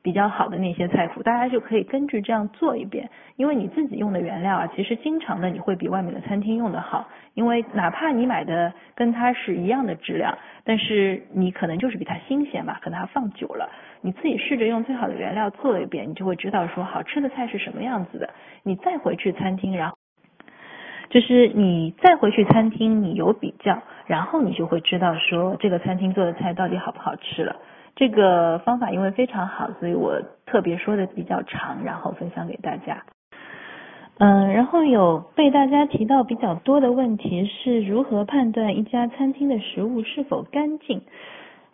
[0.02, 3.10] 比较好的那些菜谱，大家就可以根据这样做一遍。
[3.36, 7.08] 因为你自己用的原料啊，其实经常的你会比外面的餐厅用的好。
[7.36, 13.70] 因为哪怕你买的跟它是一样的质量，但是你可能就是比它新鲜吧，可能它放久了。
[14.02, 18.30] 你自己试着用最好的原料做一遍，你就会知道说好吃的菜是什么样子的。
[18.64, 19.96] 你再回去餐厅，然后
[21.10, 27.56] 就是你再回去餐厅，你有比较，然后你就会知道说这个餐厅做的菜到底好不好吃了。
[28.00, 33.04] 这个方法因为非常好，所以我特别说的比较长，然后分享给大家。
[34.20, 41.02] 嗯，然后有被大家提到比较多的问题是如何判断一家餐厅的食物是否干净？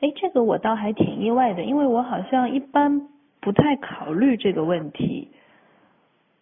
[0.02, 3.08] 哎，这个我倒还挺意外的，因为我好像一般
[3.40, 5.30] 不太考虑这个问题。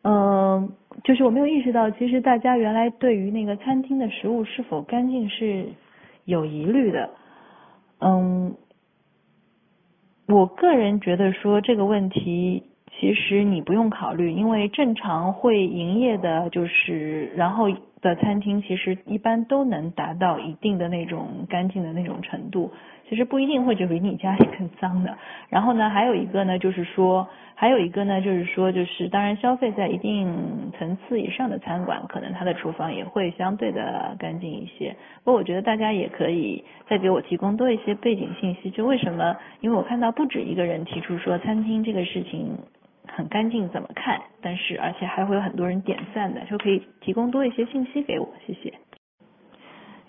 [0.03, 0.71] 嗯，
[1.03, 5.65] 就是我没有意识到，其实大家原来对于那个餐厅的食物是否干净是
[6.23, 7.09] 有疑虑的。
[7.99, 8.55] 嗯。
[10.27, 12.63] 我个人觉得说这个问题，
[12.99, 17.67] 其实你不用考虑，因为正常会营业的，就是然后
[18.03, 22.71] 的餐厅，其实一般都能达到一定的那种干净的那种程度。
[23.09, 25.17] 其实不一定会就比你家里更脏的。
[25.49, 34.95] 然后呢，还有一个呢，就是说，还有一个呢，就是说，就是当然消费在一定层次以上的餐馆，可能它的厨房也会相对的干净一些。
[35.23, 39.35] 不过我觉得大家也可以再给我提供多一些背景信息，就为什么？
[39.59, 42.57] 因为我看到不止一个人提出说餐厅这个事情
[43.15, 44.19] 很干净，怎么看？
[44.41, 48.73] 但是而且还会有很多人点赞的，就可以提供多一些信息给我，谢谢。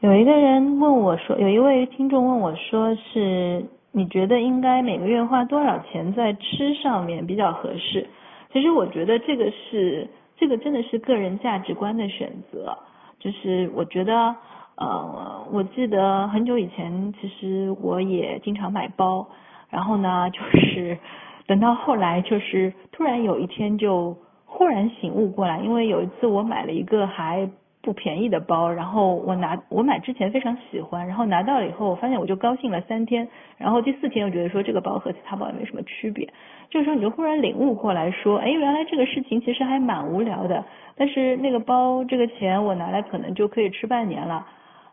[0.01, 8.07] 有一个人问我说，有一位听众问我说，是你觉得应该每个月花多少钱在吃上面比较合适？
[8.53, 12.77] 其实我觉得这个是，这个真的是个人价值观的选择。
[13.19, 14.37] 就是我觉得，
[14.77, 19.27] 呃，我记得很久以前，其实我也经常买包，
[19.71, 20.99] 然后呢，就是
[21.47, 27.49] 等到后来，就是突然有一天就忽然醒悟过来，因为有一次我买了一个还。
[27.85, 33.29] 不便宜的包，然后我拿我买之前非常喜欢，然后拿到了以后，我发现我就高兴了三天，
[33.59, 36.27] 然后第四天我觉得说这个包和其他包也没什么区别，
[36.71, 40.65] 这个时候你就忽然领悟过来说，哎，原来这个事情其实还蛮无聊的，
[40.97, 44.47] 但是那个包这个钱我拿来可能就可以吃半年了。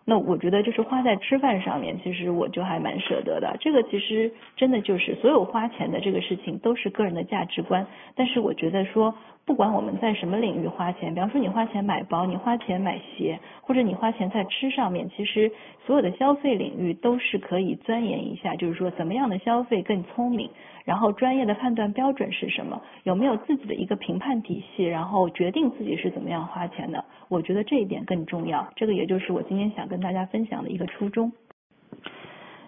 [0.04, 3.56] 那我觉得就是花在吃饭上面，其实我就还蛮舍得的。
[3.60, 7.86] 这个其实真的就是所有花钱的这个事情都是个人的价值观。
[8.16, 9.14] 但是我觉得说，
[9.46, 15.52] 不管我们在什么领域花钱，比方说你花钱买包，你花钱买鞋，或者你花钱在吃上面，其实
[15.86, 20.50] 所有的消费领域都是可以钻研一下，就是说怎么样的消费更聪明。
[20.86, 22.82] 然后专业的判断标准是什么？
[23.04, 24.84] 有没有自己的一个评判体系？
[24.84, 27.04] 然后决定自己是怎么样花钱的？
[27.28, 28.68] 我觉得这一点更重要。
[28.76, 31.32] 这个也就是我今天想跟大家分享的一个初衷。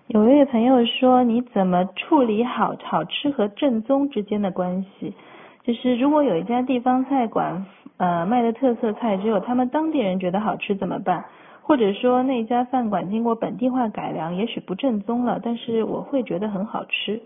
[0.07, 5.13] 有一位朋友说，你怎么处理好好吃和正宗之间的关系？
[5.63, 7.65] 就是如果有一家地方菜馆，
[7.97, 11.25] 呃，卖的特色菜只有他们当地人觉得好吃怎么办？
[11.61, 17.21] 或者说那家饭馆经过本地化改良，也许不正宗了，但是我会觉得很好吃。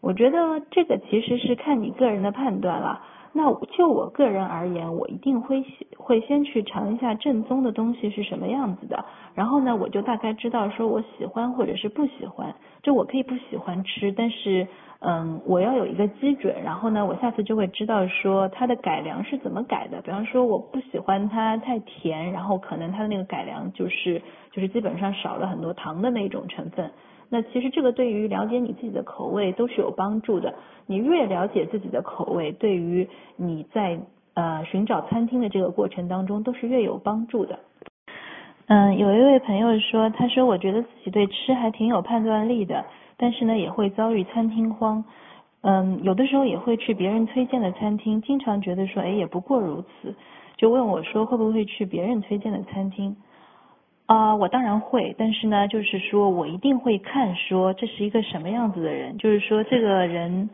[0.00, 3.00] 我觉得这个其实是看你个人的判断了。
[3.36, 5.62] 那就我个人而言，我一定会
[5.98, 9.04] 会先去尝一下正宗的东西是什么样子的。
[9.34, 12.54] 然后呢，我就大概知道说我喜欢或者是不喜欢。
[12.82, 14.66] 就我可以不喜欢吃，但是
[15.00, 16.62] 嗯，我要有一个基准。
[16.64, 20.00] 然后呢，我下次就会知道说它的改良是怎么改的。
[20.00, 26.90] 比方说我不喜欢它太甜，然后可能它的那个改良就是就是基本上少了很多糖的那种成分。
[27.28, 30.54] 那其实这个对于了解你自己的口味都是有帮助的。
[30.86, 33.98] 你越了解自己的口味，对于你在
[34.34, 37.58] 呃寻找餐厅的这个过程当中都是越有帮助的。
[38.68, 42.84] 嗯，有一位朋友说，他说我觉得自己对吃还挺有判断力的，
[43.16, 45.04] 但是呢也会遭遇餐厅荒。
[45.62, 50.14] 嗯，有的时候也会去别人推荐的餐厅，经常觉得说，哎也不过如此，
[50.56, 53.16] 就问我说会不会去别人推荐的餐厅。
[54.06, 60.48] 啊，我当然会，但是呢，就是说我一定会看说这是一个什么样子的人，就是说这个人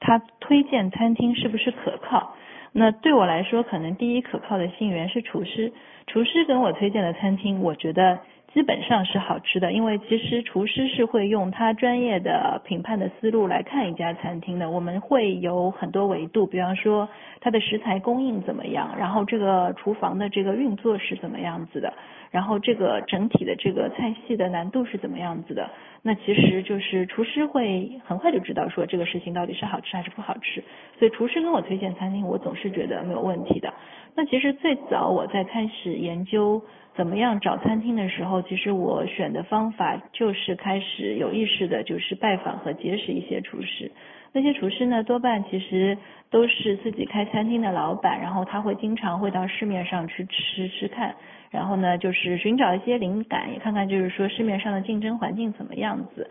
[0.00, 2.34] 他推荐餐厅是不是可靠。
[2.72, 5.72] 那对我来说，可能第一可靠的信源是厨师，
[6.06, 8.18] 厨师跟我推荐的餐厅，我觉得。
[8.54, 14.70] 基本上是好吃的，因为其实厨师是会用他专业的评判的思路来看一家餐厅的。
[14.70, 17.08] 我们会有很多维度，比方说
[17.40, 21.92] 它的食材供应怎么样，然后这个厨房的这个运作是怎么样子的，
[22.34, 25.70] 然后这个整体的这个菜系的难度是怎么样子的。
[26.02, 30.60] 那其实就是厨师会很快就知道说这个事情到底是好吃还是不好吃。
[30.98, 33.72] 所以厨师跟我推荐餐厅，我总是觉得没有问题的。
[34.16, 36.60] 那其实最早我在开始研究。
[36.96, 43.90] 怎么样找餐厅的时候，其实我选的方法就是开始有意识的，就是拜访和结识一些厨师。
[44.34, 45.96] 那些厨师呢，多半其实
[46.28, 51.14] 都是自己开餐厅的老板，然后他会经常会到市面上去吃吃看，
[51.52, 56.28] 然后呢，就是寻找一些灵感，也看看就是说市面上的竞争环境怎么样子。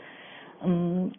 [0.66, 1.12] 嗯，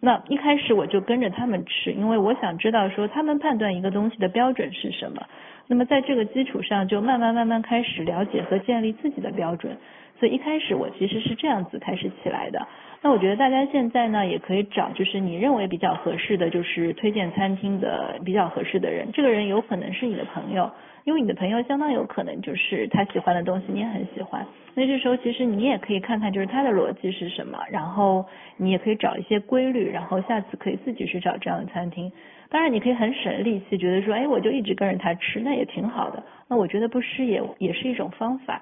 [0.00, 5.26] 那一开始我就跟着他们吃，因为我想知道说他们判断一个东西的标准是什么。
[5.66, 9.76] 那么在这个基础上，就慢慢慢慢开始了解和建立自己的标准。
[10.20, 12.68] 所以一开始我其实是这样子开始起来的。
[13.00, 19.10] 那我觉得大家现在呢，也可以找就是你认为比较合适的就是推荐餐厅的比较合适的人。
[19.12, 20.70] 这个人有可能是你的朋友，
[21.04, 24.46] 因为你的朋友相当有可能就是他喜欢的东西你也很喜欢。
[24.74, 28.26] 那这时候其实你也可以看看就是他的逻辑是什么，然后
[28.58, 32.12] 你也可以找一些规律，然后下次可以自己去找这样的餐厅。
[32.50, 36.22] 当然，你可以很省力气，觉得说，哎，我就一直跟着他吃，那也挺好的。
[36.48, 38.60] 那我觉得不吃也也是一种方法。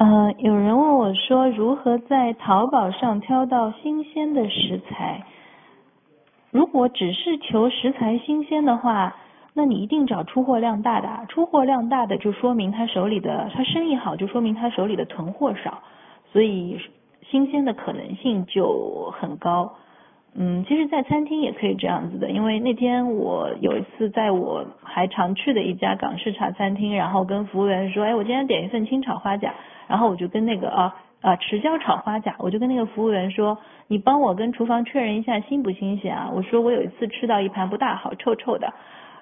[0.00, 5.24] 嗯，有人问我说，如何在淘宝上挑到新鲜的食材？
[6.52, 9.16] 如果只是求食材新鲜的话，
[9.54, 11.26] 那你一定找出货量大的。
[11.28, 15.82] 出货量大的就说明他手里的他生意好，就说明他手里的囤货少，
[16.32, 16.78] 所以
[17.28, 19.74] 新鲜的可能性就很高。
[20.36, 29.52] 嗯，其实，在餐厅也可以这样子的，因为那天我有一次在我还常去的一家港式茶餐厅，然后跟服务员说，哎，我今天点一份清炒花甲，
[29.88, 36.30] 然后我就跟那个啊啊池椒炒花甲，我就跟那个服务员说，你帮我跟厨房确认一下新不新鲜啊？
[36.32, 38.72] 我说我有一次吃到一盘不大好，臭臭的，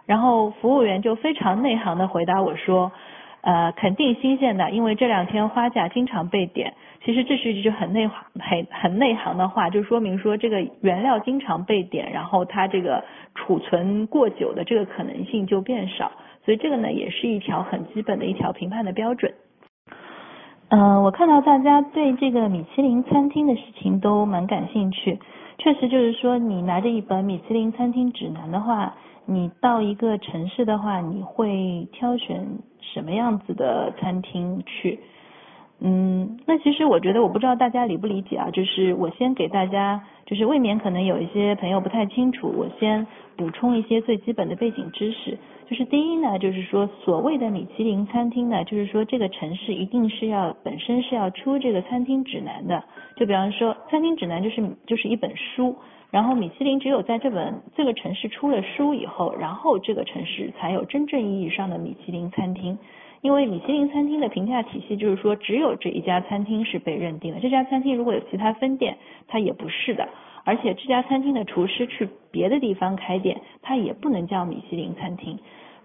[0.04, 2.92] 然后服务员就非常内行的回答我说。
[3.42, 6.74] 呃，肯定新鲜的，因为这两天花甲经常被点。
[7.04, 13.04] 其实这是一句很内行、很很内行的话，就说明说这个原料经常被点，然后它这个
[13.36, 16.10] 储存过久的这个可能性就变少。
[16.44, 19.32] 所以这个呢也是一条很基本的一条评判的标准。
[20.68, 25.18] 嗯，我看到大家对这个米其林餐厅的事情都蛮感兴趣。
[25.58, 28.94] 确实就是说，你拿着一本米其林餐厅指南的话，
[29.26, 32.44] 你到一个城市的话，你会挑选
[32.80, 34.98] 什么样子的餐厅去？
[35.78, 38.50] 嗯，那其实我觉得，我不知道大家理不理解啊。
[38.50, 43.06] 就是我先给大家，就是未免可能有一些朋友不太清楚，我先
[43.36, 45.36] 补充一些最基本的背景知识。
[45.68, 52.82] 就是第一呢，就是说所谓的米其林餐厅呢，就是说这个城市一定是要本身是要出这个餐厅指南的。
[53.16, 55.76] 就比方说，餐厅指南就是就是一本书，
[56.10, 62.78] 然后米其林只有在这本这个城市出了书以后，然后这个城市才有真正意义上的米其林餐厅。
[63.22, 68.96] 因为米其林餐厅的评价体系就是说，只有这一家餐厅是被认定的，这家餐厅如果有其他分店，
[69.26, 70.08] 它也不是的。
[70.44, 75.36] 而且这家餐厅的厨师去别的地方开店，它也不能叫米其林餐厅。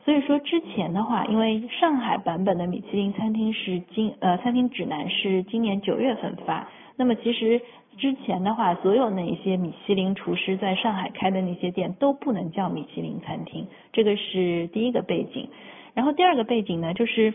[0.06, 7.62] 所以说之前的话，因为上海版本的米其林餐厅是今呃餐厅指南是今年九月份发，那么其实
[8.02, 15.48] 之前的话，所有那一些米其林厨师在上海开的那些店都不能叫米其林餐厅，这个是第一个背景。
[15.94, 17.34] 然后第二个背景呢，就是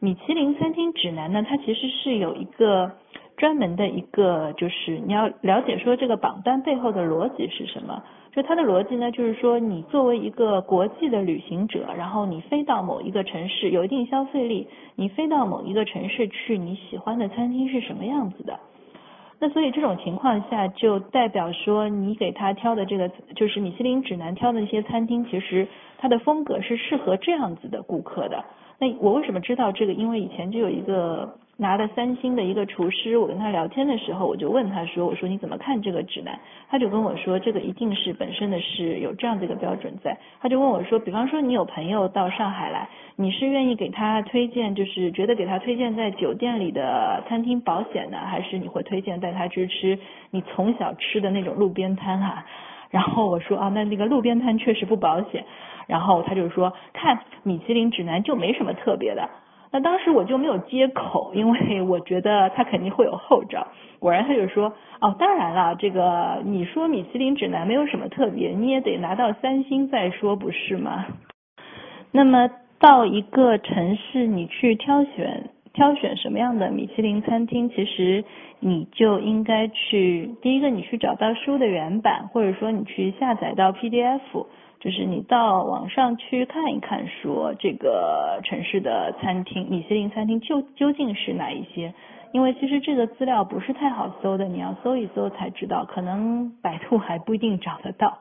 [0.00, 2.90] 米其林餐厅指南呢，它其实是有一个。
[3.36, 8.02] 专门的一个就是你要了解说这个榜单背后的逻辑是什么？
[8.32, 18.58] 就它的逻辑呢，就是说你作为一个国际的旅行者，然后你飞到某一个城市，有一定消费力，你飞到某一个城市去，你喜欢的餐厅是什么样子的？
[19.38, 25.68] 那所以这种情况下，就代表说你给他挑的这个就是米其林指南挑的那些餐厅，其实
[25.98, 28.44] 它的风格是适合这样子的顾客的。
[28.78, 29.92] 那我为什么知道这个？
[29.92, 31.38] 因为以前就有一个。
[31.58, 36.38] 拿了三星的一个厨师，我跟他聊天的时候，我就问他说：“我说你怎么看这个指南？”
[36.68, 49.98] 他就跟我说：“这个一定是本身的是有这样的一个标准在。”他就问我说：“比方说你有朋友到上海来，你是愿意给他推荐，就是觉得给他推荐在酒店里的餐厅保险呢，还是你会推荐带他去吃
[50.30, 52.44] 你从小吃的那种路边摊哈？”
[52.90, 55.42] 然后我说：“啊，那那个路边摊确实不保险。”
[55.88, 59.26] 然后他就说：“看米其林指南就没什么特别的。”
[59.76, 63.66] 那当时我就没有接口，因为我觉得他肯定会有后招。
[63.98, 64.72] 果然他就说，
[65.02, 71.04] 哦，当然了，这个你说米其林指南没有什么特别，你也得拿到三星再说，不是吗？
[72.10, 72.48] 那么
[72.78, 78.24] 到一个城市，你去挑选挑选什么样的米其林餐厅，其实
[78.60, 84.46] 你就应该去第一个，你去找到书的原版，或者说你去下载到 PDF。
[84.86, 91.92] 就是你到网上去看一看，说这个城市的餐厅，米其林餐厅究究竟是哪一些？
[92.30, 98.18] 因为其实这个资料不是太好搜的，你要搜一搜才知道，可能百度还不一定找得到。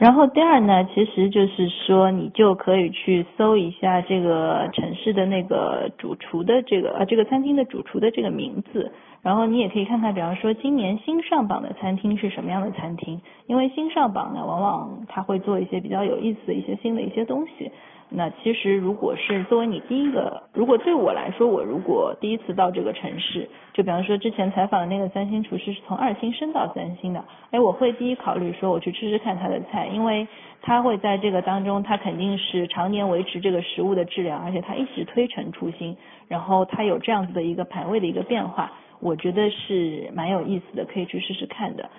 [0.00, 8.90] 然后第二呢，其实就是说你就可以去搜一下这个城市的那个主厨的这个呃这个餐厅的主厨的这个名字。
[9.22, 17.70] 然后你也可以看看，比方说今年新上榜的餐厅是什么样的餐厅，因为新上榜呢，往往他会做一些比较有意思的一些新的一些东西。
[18.14, 30.26] 那其实如果是作为你第一个，如果对我来说，我如果第一次到这个城市，就比方说之前采访的那个三星厨师是从二星升到三星的，哎，我会第一考虑说我去吃吃看他的菜，因为
[30.60, 35.96] 他会在这个当中，他肯定是常年维持这个食物的质量，而且他一直推陈出新，
[36.28, 38.72] 然后他有这样子的一个排位的一个变化。
[39.02, 41.90] 我觉得是蛮有意思的，可以去试试看的。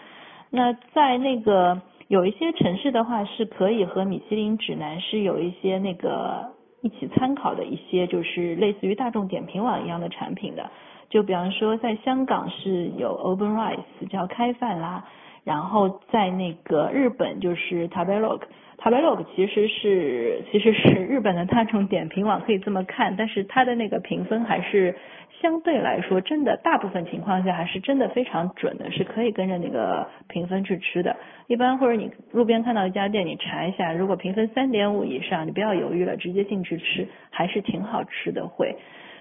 [0.49, 10.69] 那在那个有一些城市的话，是可以和米其林指南是有一些那个一起参考的一些，就是类似于大众点评网一样的产品的。
[11.09, 15.05] 就比方说，在香港是有 Open Rice 叫开饭啦，
[15.43, 24.95] 然后在那个日本就是 Tabelog，Tabelog 其实是其实是日本的大众点评网，可以这么看，但是它的那个评分还是。
[25.41, 31.17] 相对来说，真的大部分情况下还是真的非常准的，是可以跟着那个评分去吃的。
[31.47, 38.47] 一般或者你路边看到一家店，你查一下，如果评分三点五以上，你不要犹豫了，直接进去吃，还是挺好吃的。
[38.47, 38.77] 会。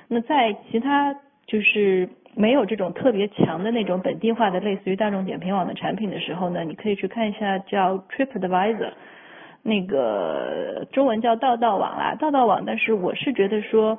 [0.07, 1.13] 那在其他
[1.47, 8.93] 就是没有这种特别强的那种本地化的，类似于大众点评网的产品的时候呢，你可以去看一下叫 TripAdvisor，
[9.63, 12.65] 那个中文叫道道网啦，道道网。
[12.65, 13.99] 但是我是觉得说，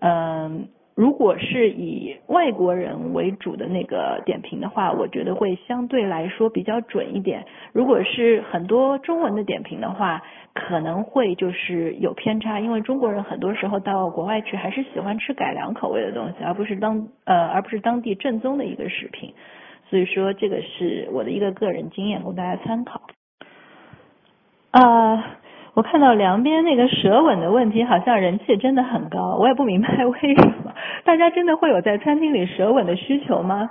[0.00, 0.68] 嗯。
[0.94, 7.46] 如果是以外国人为主的那个点评的话，我觉得会相对来说比较准一点。
[7.72, 10.22] 如果是很多中文的点评的话，
[10.52, 19.32] 可能会就是有偏差，因为中国人很多时候到国外去还是喜欢吃改良口味的东西，而不是当呃而不是当地正宗的一个食品。
[19.88, 23.00] 所以说这个是我的一个个人经验，供大家参考。
[24.72, 25.38] 啊。
[25.74, 30.72] 我看到梁边那个舌吻的问题，好像人气真的很高，我也不明白 为什么，
[31.04, 33.70] 大家真的会有在餐厅里舌吻的需求吗？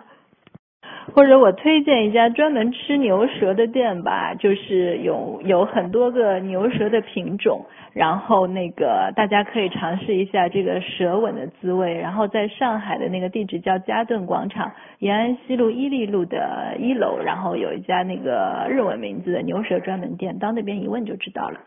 [1.13, 11.93] 或者我推荐一家专门吃牛舌的店吧，就是有有很多个牛舌的品种，然后那个大家可以尝试一下这个舌吻的滋味。
[11.99, 21.59] 然后在上海的那个地址叫嘉顿广场延安西路伊利路的一楼，然后有一家那个日文名字的牛舌专门店，到那边一问就知道了。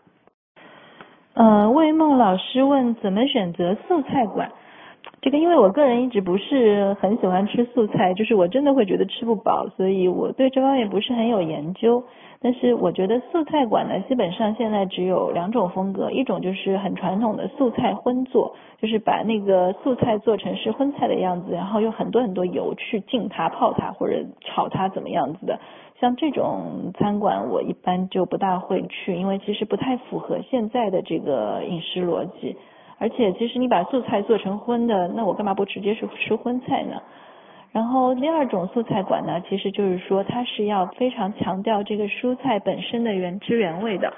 [1.35, 4.49] 呃，魏梦老师问怎么选择素菜馆。
[5.21, 12.01] 这个因为我个人一直不是很喜欢吃素菜，就是我真的会觉得吃不饱，所以我对这方面不是很有研究。
[12.39, 25.59] 但是我觉得素菜馆呢，基本上现在只有两种风格，一种就是很传统的素菜荤做，就是把那个素菜做成是荤菜的样子，然后用很多很多油去浸它、泡它或者炒它怎么样子的。
[25.99, 32.55] 像这种餐馆我一般就不大会去，因为其实不太符合现在的这个饮食逻辑。
[32.97, 37.01] 而且，其实你把素菜做成荤的，那我干嘛不直接是吃荤菜呢？
[37.73, 44.13] 然后第二种素菜馆呢，其实就是说它是要非常强调这个蔬菜本身的原汁原味的。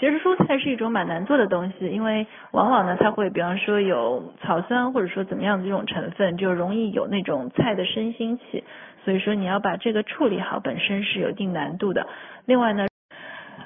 [0.00, 8.64] 其实蔬菜是一种蛮难做的东西，因为往往呢它会，比方说有草酸或者说怎么样的这种成分，就容易有那种菜的生腥气。
[9.04, 12.06] 所以说你要把这个处理好，本身是有一定难度的。
[12.46, 12.86] 另外呢。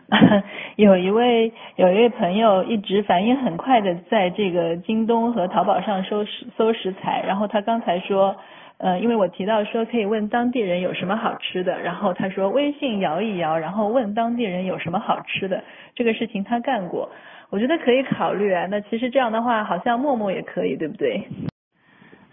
[0.76, 8.36] 有一位有一位朋友一直反应很快的在这个京东和淘宝上搜食搜食材，然后他刚才说，
[8.78, 15.64] 呃，因为我提到说可以问当地人有什么好吃的，然后他说微信摇一摇，然后问当地人有什么好吃的，
[15.96, 17.10] 这个事情他干过，
[17.50, 18.66] 我觉得可以考虑啊。
[18.70, 21.26] 那其实这样的话，好像陌陌也可以，对不对？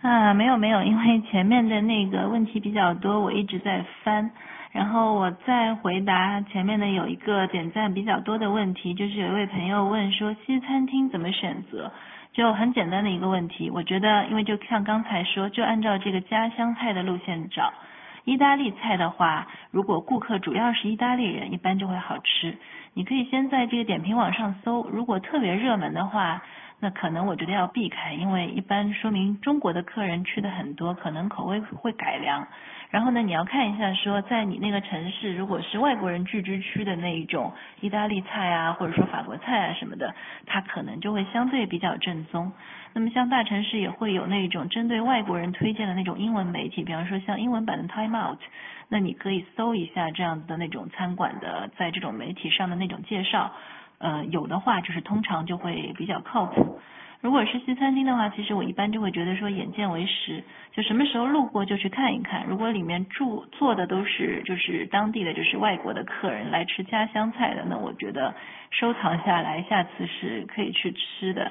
[0.03, 4.29] 啊，没有没有，因为前面的那个问题比较多，我一直在翻。
[4.73, 11.89] 然后我再回答前面的有一个点赞比较多的问题，就是有一位朋友问说西餐厅怎么选择，
[12.33, 13.69] 就很简单的一个问题。
[13.69, 17.71] 我觉得，因为就像刚才说，就按照这个家乡菜的路线找。
[18.25, 22.57] 意大利菜的话，如果顾客主要是意大利人，一般就会好吃。
[22.93, 26.41] 你可以先在这个点评网上搜，如果特别热门的话，
[26.83, 32.45] 那可能我觉得要避开，因为一般说明中国的客人去的很多，可能口味会改良。
[32.89, 40.13] 然后呢，你要看一下说，在你那个城市，如果是外国人聚居区的那一种意大利菜啊，或者说法国菜啊什么的，
[40.45, 42.51] 它可能就会相对比较正宗。
[42.93, 48.39] 那么像大城市也会有那种针对外国人推荐的那种英文媒体，比方说像英文版的 Time Out，
[48.89, 53.53] 那你可以搜一下这样子的那种餐馆的在这种媒体上的那种介绍，
[54.03, 56.79] 呃，有的话就是通常就会比较靠谱。
[57.21, 60.43] 如果是西餐厅的话，其实我一般就会觉得说眼见为实，
[60.73, 62.45] 就什么时候路过就去看一看。
[62.45, 68.35] 如果里面住坐的都是就是当地的就是外国的客人来吃家乡菜的，那我觉得
[68.71, 71.49] 收藏下来，下次是可以去吃的。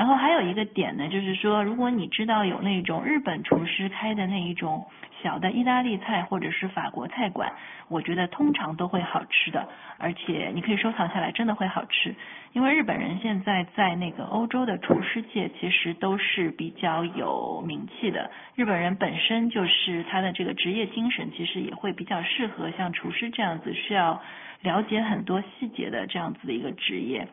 [0.00, 4.86] 然后还有一个点呢，就是说，如果你知道有那种日本厨师开的那一种
[5.22, 7.52] 小的意大利菜或者是法国菜馆，
[7.88, 12.14] 我觉得通常都会好吃的，而且你可以收藏下来，真的会好吃。
[12.54, 24.18] 因为日本人现在在那个欧洲的厨师界其实都是比较有名气的，日本人本身就是他的这个职业精神，其实也会比较适合像厨师这样子需要
[24.62, 27.28] 了解很多细节的这样子的一个职业，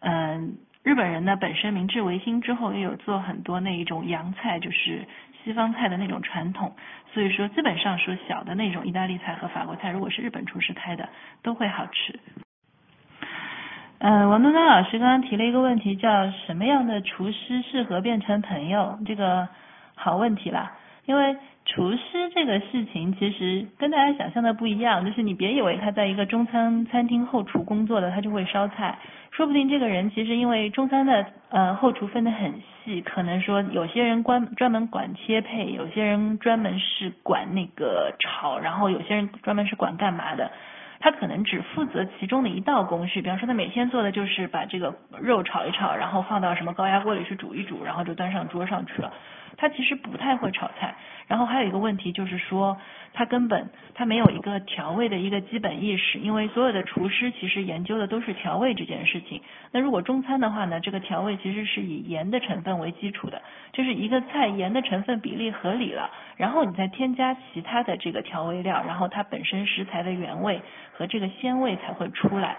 [0.00, 0.58] 嗯。
[0.82, 5.06] 日本人呢，本身明治维新之后，又有做很多那一种洋菜，就是
[5.44, 6.74] 西方菜的那种传统，
[7.14, 11.08] 所以说基本上说小的那种意大利菜和法国菜，如果是日本厨师开的，
[11.42, 12.18] 都会好吃。
[13.98, 18.98] 嗯，王东东老师刚刚提了一个问题，叫什么样的厨师适合变成朋友？
[19.06, 19.48] 这个
[19.94, 20.72] 好问题啦，
[21.06, 21.36] 因为。
[21.64, 28.98] 厨师这个事情其实跟大家想象的不一样，就是你别以为他在一个中餐餐厅后厨工作的他就会烧菜，
[29.30, 40.50] 说不定这个人其实因为中餐的呃后厨分得很细，可能说有些人专专门管切配，有些人专门是管那个炒，然后有些人专门是管干嘛的，
[40.98, 49.12] 他可能只负责其中的一道工序，比方说他每天做的就是把这个肉炒一炒，然后放到什么高压锅里去煮一煮，然后就端上桌上去了。
[49.56, 50.94] 他其实不太会炒菜，
[51.26, 52.76] 然后还有一个问题就是说，
[53.12, 59.40] 他根本他没有一个调味的一个基本意识，因为所有的厨师其实研究的都是调味这件事情。
[59.70, 63.40] 那如果中餐的话呢，这个调味其实是以盐的成分为基础的，
[63.72, 70.60] 就是一个菜盐的成分比例合理了，然后你再添加其他的这个调味料，然后它本身食材的原味
[70.92, 72.56] 和这个鲜味才会出来。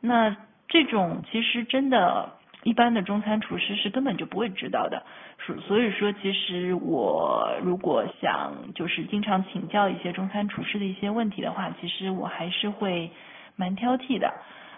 [0.00, 0.36] 那
[0.68, 2.34] 这种其实真的。
[2.64, 5.04] 一般的中餐厨师是根本就不会知道的，
[5.46, 13.10] 所所以说，其实我如果想就是经常请教一些中餐厨师的一些问题的话，其实我还是会
[13.54, 14.32] 蛮挑剔的。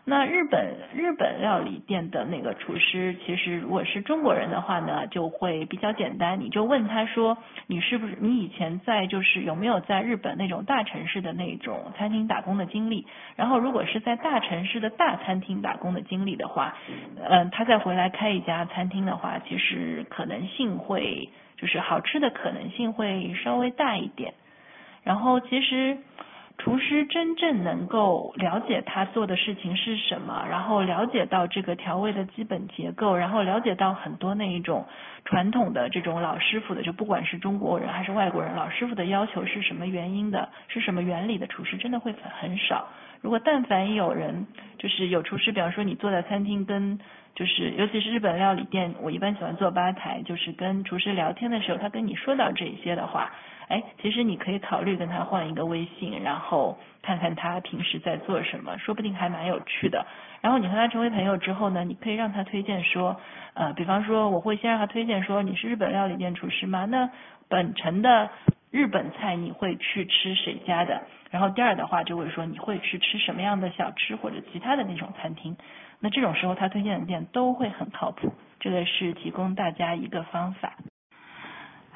[0.09, 7.36] 那日本日本料理店的那个厨师，其实如果是中国人的话呢，就会比较简单，你就问他说，
[7.66, 13.04] 你是不是你以前在就是有没有在日本那种大城市的那种餐厅打工的经历？
[13.34, 16.76] 然后如果是在大城市的大餐厅打工的经历的话，
[17.28, 24.34] 嗯，他再回来开一家餐厅的话，其实可能性会就是好吃的可能性会稍微大一点。
[25.02, 25.98] 然后其实。
[26.59, 34.86] 厨师真正能够了解他做的事情是什么，然后了解到这个调味的基本结构，然后了解到很多那一种
[35.24, 42.88] 传统的这种老师傅的，就不管是中国人还是外国人，老师傅的要求是什么原因的，是什么原理的厨师真的会很少。
[43.20, 44.46] 如果但凡有人
[44.78, 46.98] 就是有厨师，比方说你坐在餐厅跟
[47.34, 53.30] 就是尤其是日本料理店，我一般喜欢坐吧台，就是跟厨师聊天的时候，他跟你说到这些的话。
[53.69, 60.07] 哎，其实你可以考虑跟他换一个微信，然后看看他平时在做什么，说不定还蛮有趣的。
[60.41, 63.21] 然后你和他成为朋友之后呢，你可以让他推荐说，
[63.55, 66.85] 呃，比方说我会先让他推荐说你是日本料理店厨师吗？
[66.85, 67.11] 那
[67.49, 68.31] 本城的
[68.71, 71.03] 日本菜你会去吃谁家的？
[71.31, 75.57] 然后第二的话就会说你会去吃什么样的小吃或者其他的那种餐厅？
[75.99, 78.33] 那这种时候他推荐的店都会很靠谱。
[78.61, 80.75] 这个是提供大家一个方法。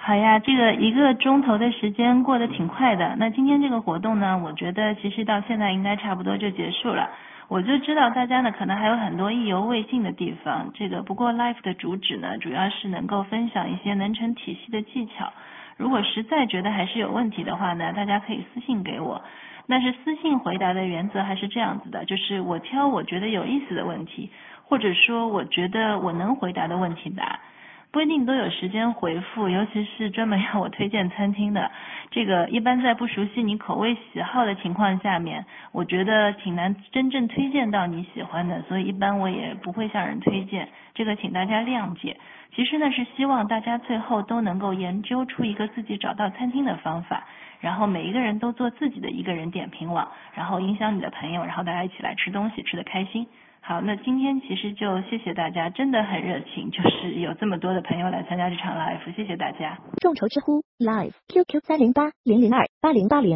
[0.02, 3.14] 好呀，这个一个钟头的时间过得挺快的。
[3.18, 7.10] 那今天这个活动呢，我觉得其实到现在应该差不多就结束了。
[7.48, 10.70] 我就知道大家呢可能还有很多意犹未尽的地方。
[10.72, 15.30] 这个不过 Life 的主旨呢，主要是能够分享一些能成体系的技巧。
[15.76, 19.22] 如果实在觉得还是有问题的话呢，大家可以私信给我。
[19.68, 24.30] 但是私信回答的原则还是这样子的，就是我挑我觉得有意思的问题，
[24.64, 27.38] 或者说我觉得我能回答的问题答。
[27.92, 31.70] 不一定都有时间回复，尤其是专门要我推荐餐厅的，
[32.12, 42.16] 这个一般在不熟悉你口味喜好的情况下面，我觉得挺难真正推荐到你喜欢的，所以一般我也不会向人推荐，这个请大家谅解。
[42.54, 47.24] 其实呢是希望大家最后都能够研究出一个自己找到餐厅的方法，
[47.60, 53.26] 然后每一个人都做自己的一个人点评网，然后影响你的朋友，然后大家一起来吃东西，吃得开心。
[53.62, 59.78] 好，那今天其实就谢谢大家，真的很热情，就是有这么多的朋友来参加这场 live，谢谢大家。
[60.00, 63.28] 众筹知乎 live QQ 三零八零零二八零八零。